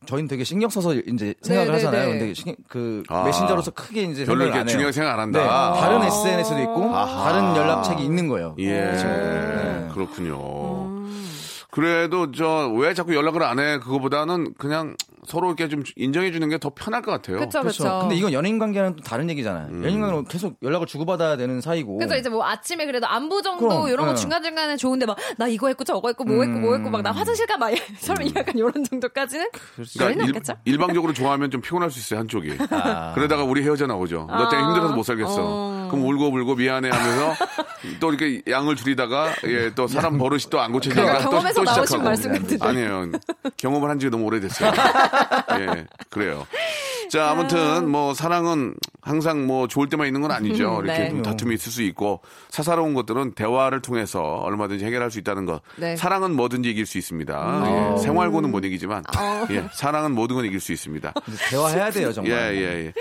저희는 0.07 0.29
되게 0.29 0.45
신경 0.45 0.69
써서 0.71 0.95
이제 0.95 1.35
생각을 1.43 1.71
네, 1.73 1.79
네, 1.79 1.85
하잖아요. 1.85 2.13
네. 2.13 2.19
근데 2.19 2.35
신경- 2.35 2.57
그 2.69 3.03
아. 3.09 3.25
메신저로서 3.25 3.71
크게 3.73 4.03
이제 4.03 4.25
별로 4.25 4.45
이렇게. 4.45 4.65
중요하게 4.67 4.93
생각 4.93 5.13
안 5.15 5.21
한다. 5.21 5.41
네, 5.43 5.49
아. 5.49 5.73
다른 5.81 6.03
SNS도 6.03 6.61
있고 6.61 6.95
아하. 6.95 7.25
다른 7.33 7.57
연락책이 7.57 8.03
있는 8.05 8.29
거예요. 8.29 8.55
예. 8.59 8.73
네. 8.73 9.89
그렇군요. 9.95 10.87
음. 10.87 11.29
그래도 11.71 12.31
저 12.33 12.71
왜 12.75 12.93
자꾸 12.95 13.15
연락을 13.15 13.43
안 13.43 13.59
해? 13.59 13.79
그거보다는 13.79 14.55
그냥 14.59 14.97
서로 15.27 15.49
이렇게 15.49 15.69
좀 15.69 15.83
인정해 15.97 16.33
주는 16.33 16.49
게 16.49 16.59
더 16.59 16.71
편할 16.75 17.01
것 17.03 17.11
같아요. 17.13 17.39
그렇죠. 17.39 17.63
그쵸. 17.63 17.99
근데 18.03 18.15
이건 18.17 18.33
연인 18.33 18.59
관계는 18.59 18.97
또 18.97 19.03
다른 19.03 19.29
얘기잖아요. 19.31 19.69
음. 19.71 19.85
연인 19.85 20.01
관계는 20.01 20.25
계속 20.25 20.57
연락을 20.63 20.87
주고받아야 20.87 21.37
되는 21.37 21.61
사이고. 21.61 21.97
그래서 21.99 22.17
이제 22.17 22.29
뭐 22.29 22.45
아침에 22.45 22.87
그래도 22.87 23.07
안부 23.07 23.41
정도 23.43 23.69
그럼, 23.69 23.89
이런 23.89 24.07
거 24.07 24.15
네. 24.15 24.21
중간 24.21 24.43
중간에 24.43 24.77
좋은데 24.77 25.07
막 25.07 25.17
나 25.39 25.47
이거 25.49 25.69
했고 25.69 25.85
저거 25.85 26.09
했고 26.09 26.25
뭐 26.25 26.43
했고 26.43 26.59
뭐 26.59 26.75
했고 26.75 26.91
막 26.91 27.03
나 27.03 27.11
화장실 27.13 27.47
가막 27.47 27.73
서로 27.99 28.25
약간 28.37 28.57
이런 28.57 28.73
정도까지는 28.85 29.47
그러니까 29.97 30.11
일, 30.11 30.29
않겠죠? 30.29 30.55
일방적으로 30.65 31.13
좋아하면 31.13 31.51
좀 31.51 31.61
피곤할 31.61 31.91
수 31.91 31.99
있어요 32.01 32.21
한쪽이. 32.21 32.57
아. 32.71 33.13
그러다가 33.15 33.45
우리 33.45 33.63
헤어져 33.63 33.87
나오죠. 33.87 34.27
너 34.29 34.49
때문에 34.49 34.67
아. 34.67 34.69
힘들어서 34.71 34.95
못 34.95 35.03
살겠어. 35.05 35.37
어. 35.39 35.89
그럼 35.91 36.05
울고 36.07 36.31
불고 36.33 36.55
미안해 36.55 36.91
하면서 36.91 37.35
또 38.01 38.13
이렇게 38.13 38.43
양을 38.49 38.77
줄이다가 38.77 39.31
예, 39.47 39.73
또 39.75 39.87
사람 39.87 40.17
버릇이 40.19 40.43
또 40.51 40.61
안 40.61 40.71
고쳐지니까 40.73 41.03
그러니까 41.03 41.25
또, 41.25 41.31
경험에서 41.31 41.55
또 41.61 41.65
나오신 41.65 41.85
시작하고. 41.87 42.05
말씀 42.05 42.33
같은데. 42.33 42.65
아니에요. 42.67 43.13
경험을 43.57 43.91
한 43.91 43.99
지가 43.99 44.11
너무 44.11 44.25
오래됐어요. 44.27 44.71
예, 45.59 45.87
그래요. 46.11 46.47
자, 47.11 47.31
아무튼 47.31 47.89
뭐 47.91 48.15
사랑은 48.15 48.75
항상 49.03 49.47
뭐 49.47 49.67
좋을 49.67 49.89
때만 49.89 50.07
있는 50.07 50.21
건 50.21 50.31
아니죠. 50.31 50.79
음, 50.79 50.85
이렇게 50.87 51.03
네. 51.05 51.11
좀 51.11 51.23
다툼이 51.23 51.55
있을 51.55 51.73
수 51.73 51.83
있고 51.83 52.21
사사로운 52.49 52.95
것들은 52.95 53.33
대화를 53.33 53.83
통해서 53.83 54.23
얼마든지 54.23 54.85
해결할 54.85 55.11
수 55.11 55.19
있다는 55.19 55.45
것. 55.45 55.61
네. 55.77 55.97
사랑은 55.97 56.35
뭐든지 56.37 56.71
이길 56.71 56.87
수 56.87 56.99
있습니다. 56.99 57.95
예, 57.97 57.99
생활고는 57.99 58.51
못 58.51 58.65
이기지만 58.65 59.03
예, 59.51 59.69
사랑은 59.73 60.13
모든 60.13 60.37
건 60.37 60.45
이길 60.45 60.61
수 60.61 60.73
있습니다. 60.73 61.13
대화해야 61.51 61.91
돼요, 61.91 62.13
정말. 62.13 62.33
예, 62.33 62.57
예, 62.57 62.87
예. 62.87 62.93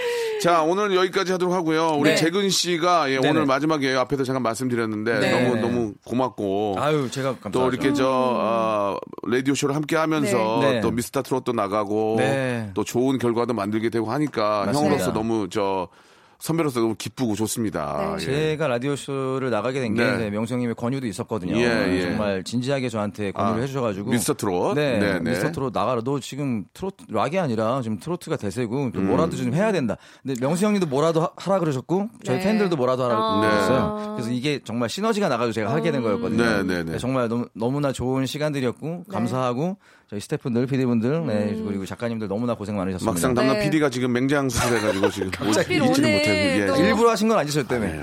자, 0.42 0.64
오늘 0.64 0.96
여기까지 0.96 1.34
하도록 1.34 1.54
하고요. 1.54 1.90
우리 2.00 2.10
네. 2.10 2.16
재근 2.16 2.50
씨가 2.50 3.12
예. 3.12 3.18
오늘 3.18 3.46
마지막에 3.46 3.96
앞에서 3.96 4.24
잠깐 4.24 4.42
말씀드렸는데 4.42 5.20
네. 5.20 5.32
너무. 5.32 5.62
너무 5.62 5.94
고맙고 6.04 6.78
아유, 6.80 7.10
제가 7.12 7.36
감사하죠. 7.38 7.52
또 7.52 7.68
이렇게 7.70 7.94
저 7.94 8.08
어, 8.10 8.98
라디오 9.28 9.54
쇼를 9.54 9.76
함께 9.76 9.96
하면서 9.96 10.60
네. 10.62 10.72
네. 10.74 10.82
또 10.82 10.90
미스터 10.90 11.22
트롯도 11.22 11.54
나가고 11.54 12.16
네. 12.18 12.72
또 12.74 12.84
좋은 12.84 13.20
결과도 13.20 13.54
만들게 13.54 13.90
되고 13.90 14.12
하니까 14.12 14.66
맞습니다. 14.66 14.80
형으로서 14.80 15.14
너무 15.14 15.48
저 15.50 15.88
선배로서 16.42 16.80
너무 16.80 16.96
기쁘고 16.96 17.36
좋습니다. 17.36 18.16
네. 18.18 18.24
예. 18.24 18.26
제가 18.26 18.68
라디오 18.68 18.96
쇼를 18.96 19.52
나가게 19.52 19.80
된게 19.80 20.04
네. 20.04 20.30
명수 20.32 20.54
형님의 20.56 20.74
권유도 20.76 21.06
있었거든요. 21.06 21.56
예, 21.56 21.62
예. 21.98 22.02
정말 22.02 22.44
진지하게 22.44 22.90
저한테 22.90 23.32
권유를 23.32 23.60
아, 23.60 23.62
해주셔가지고 23.62 24.10
미스터 24.10 24.34
트롯. 24.34 24.74
네, 24.76 24.98
네, 24.98 25.20
네. 25.20 25.30
미스터 25.30 25.52
트롯 25.52 25.72
나가라. 25.72 26.02
너 26.04 26.20
지금 26.20 26.66
트로트 26.74 27.06
락이 27.10 27.38
아니라 27.38 27.82
지금 27.84 28.00
트로트가 28.00 28.38
대세고 28.38 28.86
음. 28.86 28.92
좀 28.92 29.06
뭐라도 29.08 29.38
좀 29.38 29.54
해야 29.54 29.72
된다. 29.72 29.98
근데 30.24 30.34
명수 30.42 30.66
형님도 30.66 30.88
뭐라도 30.88 31.22
하- 31.22 31.30
하라 31.38 31.60
그러셨고 31.60 32.10
저희 32.24 32.40
네. 32.40 32.44
팬들도 32.44 32.76
뭐라도 32.76 33.04
하라 33.04 33.16
아. 33.16 33.40
그랬어요. 33.40 34.16
그래서 34.16 34.32
이게 34.32 34.60
정말 34.64 34.90
시너지가 34.90 35.30
나가지고 35.30 35.54
제가 35.54 35.72
하게 35.72 35.92
된 35.92 36.02
거였거든요. 36.02 36.44
네, 36.44 36.64
네, 36.64 36.84
네. 36.84 36.98
정말 36.98 37.30
너무, 37.30 37.46
너무나 37.54 37.92
좋은 37.92 38.26
시간들이었고 38.26 39.04
감사하고 39.12 39.78
저희 40.12 40.20
스태프분들, 40.20 40.68
PD분들, 40.68 41.26
네, 41.26 41.64
그리고 41.66 41.86
작가님들 41.86 42.28
너무나 42.28 42.54
고생 42.54 42.76
많으셨습니다. 42.76 43.10
막상 43.10 43.34
담당 43.34 43.58
네. 43.60 43.64
PD가 43.64 43.90
지금 43.90 44.12
맹장 44.12 44.50
수술해가지고 44.50 45.10
지금 45.10 45.32
못 45.48 45.58
하필 45.58 45.82
잊지를 45.82 46.10
오늘 46.10 46.18
못해. 46.18 46.60
예, 46.60 46.66
또- 46.68 46.74
지금 46.76 46.90
일부러 46.90 47.12
하신 47.12 47.30
건 47.30 47.38
아니죠, 47.38 47.66
때문에. 47.66 48.02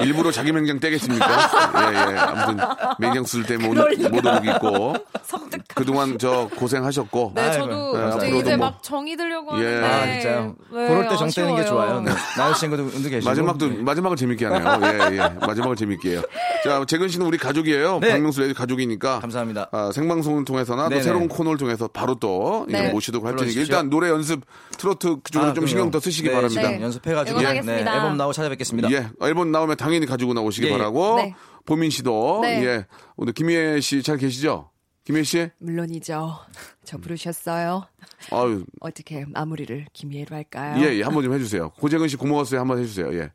일부러 0.00 0.30
자기 0.30 0.52
맹장 0.52 0.78
떼겠습니까? 0.78 1.26
예, 1.90 2.12
예. 2.12 2.18
아무튼 2.18 2.58
맹장 2.98 3.24
수술 3.24 3.46
때문에 3.46 3.66
오늘 3.66 3.96
못 4.10 4.26
오고 4.26 4.44
있고 4.44 4.94
그동안 5.74 6.18
저 6.18 6.50
고생하셨고 6.54 7.32
네, 7.34 7.50
저도 7.52 8.18
네, 8.18 8.38
이제, 8.38 8.56
뭐- 8.56 8.66
막 8.66 8.82
정이 8.82 9.16
들려고 9.16 9.58
예. 9.64 9.64
하는데. 9.80 9.86
아, 9.86 10.12
진짜요? 10.20 10.56
네, 10.70 10.88
그럴 10.88 11.08
때 11.08 11.18
정 11.18 11.30
떼는 11.30 11.56
게. 11.56 11.64
좋아요. 11.64 12.00
네. 12.02 12.12
나연 12.36 12.54
친구도 12.54 12.82
운도 12.94 13.08
계시고. 13.08 13.30
마지막도 13.30 13.68
마지막을 13.70 14.18
재밌게 14.18 14.44
하네요. 14.44 14.80
예, 14.82 15.16
예. 15.16 15.46
마지막을 15.46 15.76
재밌게 15.76 16.10
해요. 16.10 16.22
자, 16.62 16.84
재근 16.86 17.08
씨는 17.08 17.24
우리 17.24 17.38
가족이에요. 17.38 18.00
네. 18.02 18.10
박명수 18.10 18.42
라디오 18.42 18.52
가족이니까. 18.52 19.20
감사합니다. 19.20 19.68
아, 19.72 19.90
생방송을 19.94 20.44
통해서나. 20.44 20.90
새로운 21.06 21.28
코너를 21.28 21.58
통해서 21.58 21.88
바로 21.88 22.14
또 22.16 22.66
네. 22.68 22.90
모시도록 22.90 23.26
할 23.26 23.36
테니까. 23.36 23.60
일단 23.60 23.88
노래 23.90 24.08
연습 24.10 24.44
트로트 24.78 25.20
그쪽으로 25.22 25.50
아, 25.50 25.54
좀 25.54 25.66
신경. 25.66 25.90
더 25.90 25.98
쓰시기 26.00 26.28
네, 26.28 26.34
바랍니다. 26.34 26.68
네. 26.70 26.80
연습해가지고. 26.82 27.40
네, 27.40 27.58
앨범 27.58 28.16
나오고 28.16 28.32
찾아뵙겠습니다. 28.32 28.90
예, 28.92 29.08
앨범 29.22 29.50
나오면 29.52 29.76
당연히 29.76 30.06
가지고 30.06 30.34
나오시기 30.34 30.66
예, 30.66 30.72
예. 30.72 30.76
바라고. 30.76 31.16
네. 31.16 31.34
보민 31.64 31.90
씨도 31.90 32.40
네. 32.42 32.64
예, 32.64 32.86
오늘 33.16 33.32
김희애 33.32 33.80
씨 33.80 34.02
잘 34.02 34.16
계시죠? 34.18 34.70
김희애 35.04 35.22
씨, 35.22 35.50
물론이죠. 35.58 36.36
저 36.84 36.98
부르셨어요. 36.98 37.86
아유, 38.32 38.64
어떻게 38.80 39.24
마무리를 39.26 39.86
김희애로 39.92 40.34
할까요? 40.34 40.82
예, 40.84 40.94
예, 40.96 41.02
한번 41.02 41.22
좀 41.22 41.32
해주세요. 41.34 41.70
고재근 41.78 42.08
씨 42.08 42.16
고마웠어요. 42.16 42.60
한번 42.60 42.78
해주세요. 42.78 43.14
예. 43.14 43.30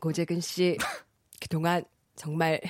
고재근 0.00 0.40
씨 0.40 0.76
그동안 1.40 1.84
정말 2.16 2.60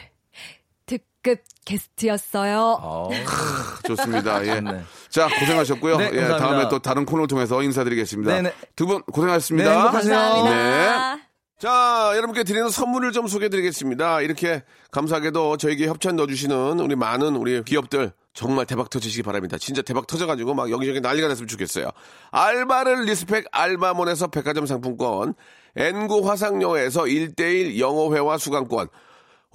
특급 1.24 1.40
게스트였어요. 1.64 2.78
어, 2.80 3.08
좋습니다. 3.88 4.46
예. 4.46 4.60
네. 4.60 4.82
자, 5.08 5.26
고생하셨고요. 5.40 5.96
네, 5.96 6.10
예. 6.12 6.28
다음에 6.28 6.68
또 6.68 6.78
다른 6.78 7.06
코너를 7.06 7.26
통해서 7.26 7.62
인사드리겠습니다. 7.62 8.32
네네. 8.34 8.52
두분 8.76 9.02
고생하셨습니다. 9.04 9.70
네. 9.70 9.90
감사합니다. 9.90 11.18
자, 11.58 12.12
여러분께 12.16 12.44
드리는 12.44 12.68
선물을 12.68 13.12
좀 13.12 13.26
소개해 13.26 13.48
드리겠습니다. 13.48 14.20
이렇게 14.20 14.62
감사하게도 14.90 15.56
저에게 15.56 15.86
협찬 15.86 16.16
넣어주시는 16.16 16.80
우리 16.80 16.94
많은 16.94 17.36
우리 17.36 17.62
기업들 17.64 18.12
정말 18.34 18.66
대박 18.66 18.90
터지시기 18.90 19.22
바랍니다. 19.22 19.56
진짜 19.56 19.80
대박 19.80 20.06
터져가지고 20.06 20.52
막 20.52 20.70
여기저기 20.70 21.00
난리가 21.00 21.28
났으면 21.28 21.48
좋겠어요. 21.48 21.88
알바를 22.32 23.04
respect 23.04 23.46
알바몬에서 23.50 24.26
백화점 24.26 24.66
상품권, 24.66 25.34
N구 25.76 26.28
화상영어에서 26.28 27.04
1대1 27.04 27.78
영어회화 27.78 28.36
수강권, 28.36 28.88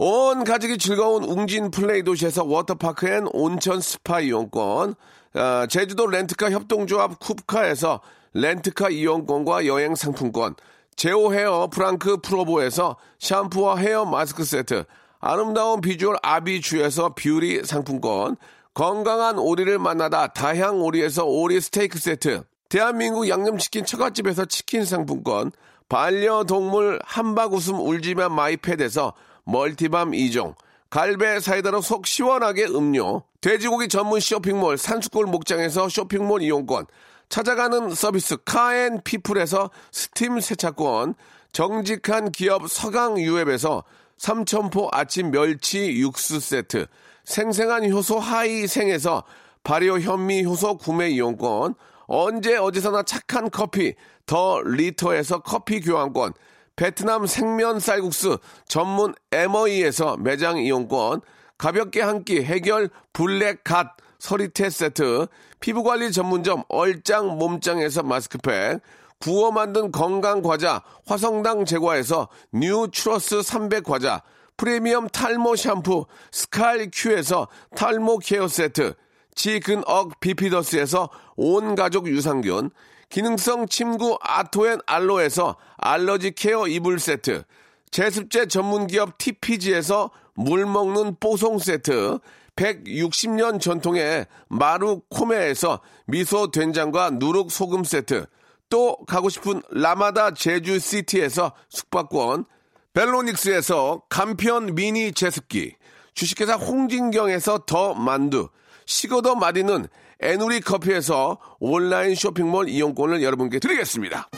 온 0.01 0.45
가족이 0.45 0.77
즐거운 0.77 1.25
웅진 1.25 1.71
플레이 1.71 2.03
도시에서 2.03 2.45
워터파크 2.45 3.05
and 3.09 3.27
온천 3.33 3.81
스파 3.81 4.21
이용권, 4.21 4.95
아, 5.33 5.67
제주도 5.69 6.07
렌트카 6.07 6.51
협동조합 6.51 7.19
쿱카에서 7.19 7.99
렌트카 8.31 8.91
이용권과 8.91 9.65
여행 9.65 9.95
상품권, 9.95 10.55
제오 10.95 11.33
헤어 11.33 11.67
프랑크 11.67 12.21
프로보에서 12.21 12.95
샴푸와 13.19 13.75
헤어 13.75 14.05
마스크 14.05 14.45
세트, 14.45 14.85
아름다운 15.19 15.81
비주얼 15.81 16.15
아비주에서 16.23 17.15
뷰티 17.15 17.65
상품권, 17.65 18.37
건강한 18.73 19.37
오리를 19.37 19.79
만나다 19.79 20.27
다향 20.27 20.81
오리에서 20.81 21.25
오리 21.25 21.59
스테이크 21.59 21.99
세트, 21.99 22.43
대한민국 22.69 23.27
양념치킨 23.27 23.83
처갓집에서 23.83 24.45
치킨 24.45 24.85
상품권, 24.85 25.51
반려동물 25.89 27.01
함박 27.03 27.51
웃음 27.51 27.81
울지마 27.81 28.29
마이펫에서 28.29 29.13
multi 29.49 29.84
balm 29.84 30.11
2종, 30.11 30.53
갈배 30.91 31.39
사이다로 31.39 31.81
속 31.81 32.05
시원하게 32.05 32.65
음료, 32.65 33.23
돼지고기 33.41 33.87
전문 33.87 34.19
쇼핑몰 34.19 34.77
산수골 34.77 35.25
목장에서 35.25 35.89
쇼핑몰 35.89 36.43
이용권, 36.43 36.85
찾아가는 37.29 37.89
서비스 37.89 38.37
카앤피플에서 38.43 39.71
스팀 39.91 40.39
세차권, 40.39 41.15
정직한 41.51 42.31
기업 42.31 42.69
서강유앱에서 42.69 43.83
삼천포 44.17 44.89
아침 44.91 45.31
멸치 45.31 45.93
육수 45.99 46.39
세트, 46.39 46.85
생생한 47.23 47.91
효소 47.91 48.19
하이생에서 48.19 49.23
발효 49.63 49.99
현미 49.99 50.45
효소 50.45 50.77
구매 50.77 51.09
이용권, 51.09 51.73
언제 52.05 52.55
어디서나 52.55 53.03
착한 53.03 53.49
커피 53.49 53.95
더 54.25 54.61
리터에서 54.61 55.39
커피 55.39 55.79
교환권, 55.81 56.33
베트남 56.79 57.25
생면 57.25 57.81
쌀국수 57.81 58.37
전문 58.69 59.13
에머이에서 59.33 60.15
매장 60.15 60.57
이용권, 60.57 61.19
가볍게 61.57 62.01
한 62.01 62.23
끼 62.23 62.41
해결 62.41 62.89
블랙 63.11 63.65
갓 63.65 63.97
서리태 64.17 64.69
세트, 64.69 65.27
피부관리 65.59 66.13
전문점 66.13 66.63
얼짱 66.69 67.37
몸짱에서 67.37 68.03
마스크팩, 68.03 68.79
구워 69.19 69.51
만든 69.51 69.91
건강 69.91 70.41
과자 70.41 70.81
화성당 71.05 71.65
제과에서 71.65 72.29
뉴 72.53 72.87
트러스 72.93 73.41
300 73.41 73.83
과자, 73.83 74.21
프리미엄 74.55 75.09
탈모 75.09 75.57
샴푸 75.57 76.05
스칼 76.31 76.89
큐에서 76.93 77.49
탈모 77.75 78.19
케어 78.19 78.47
세트, 78.47 78.93
지근억 79.35 80.21
비피더스에서 80.21 81.09
온 81.35 81.75
가족 81.75 82.07
유산균, 82.07 82.71
기능성 83.09 83.67
침구 83.67 84.17
아토앤 84.21 84.79
알로에서 84.85 85.55
알러지 85.77 86.31
케어 86.31 86.67
이불 86.67 86.99
세트, 86.99 87.43
제습제 87.91 88.45
전문 88.45 88.85
기업 88.87 89.17
TPG에서 89.17 90.11
물 90.35 90.65
먹는 90.65 91.17
뽀송 91.19 91.57
세트, 91.57 92.19
160년 92.55 93.59
전통의 93.59 94.27
마루 94.47 95.01
코메에서 95.09 95.79
미소 96.05 96.51
된장과 96.51 97.11
누룩 97.11 97.51
소금 97.51 97.83
세트, 97.83 98.27
또 98.69 98.97
가고 99.07 99.29
싶은 99.29 99.63
라마다 99.71 100.33
제주 100.33 100.77
시티에서 100.77 101.53
숙박권, 101.69 102.45
벨로닉스에서 102.93 104.03
간편 104.09 104.75
미니 104.75 105.11
제습기, 105.13 105.75
주식회사 106.13 106.55
홍진경에서 106.55 107.63
더 107.65 107.95
만두, 107.95 108.49
식어도 108.85 109.35
마리는 109.35 109.87
에누리 110.21 110.59
커피에서 110.61 111.37
온라인 111.59 112.13
쇼핑몰 112.13 112.67
이용권을 112.67 113.23
여러분께 113.23 113.59
드리겠습니다. 113.59 114.29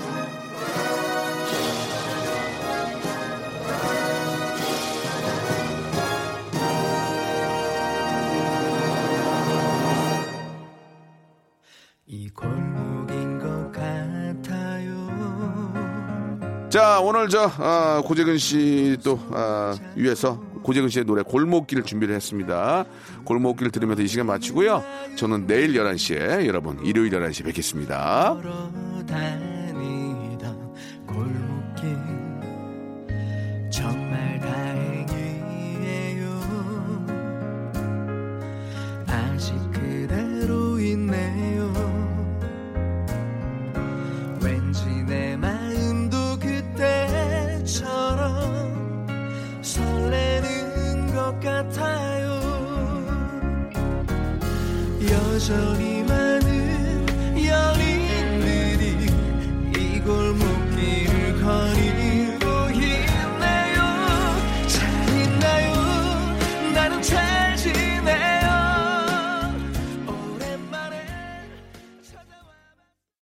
이 12.06 12.30
골목인 12.30 13.40
것 13.40 13.72
같아요 13.72 14.92
자, 16.70 17.00
오늘 17.00 17.28
저, 17.30 17.50
아, 17.58 18.02
고재근 18.06 18.38
씨 18.38 18.98
또, 19.04 19.18
아, 19.32 19.76
위해서 19.96 20.51
고재근 20.64 20.90
씨의 20.90 21.06
노래 21.06 21.24
골목길 21.24 21.84
준비를 21.84 22.16
했습니다. 22.16 22.86
골목길 23.24 23.72
들으면서 23.72 24.02
이 24.02 24.08
시간 24.08 24.28
마치고요. 24.28 24.84
저는 25.16 25.48
내일 25.48 25.74
11시에 25.74 26.46
여러분, 26.46 26.80
일요일 26.86 27.12
11시에 27.12 27.46
뵙겠습니다. 27.46 28.38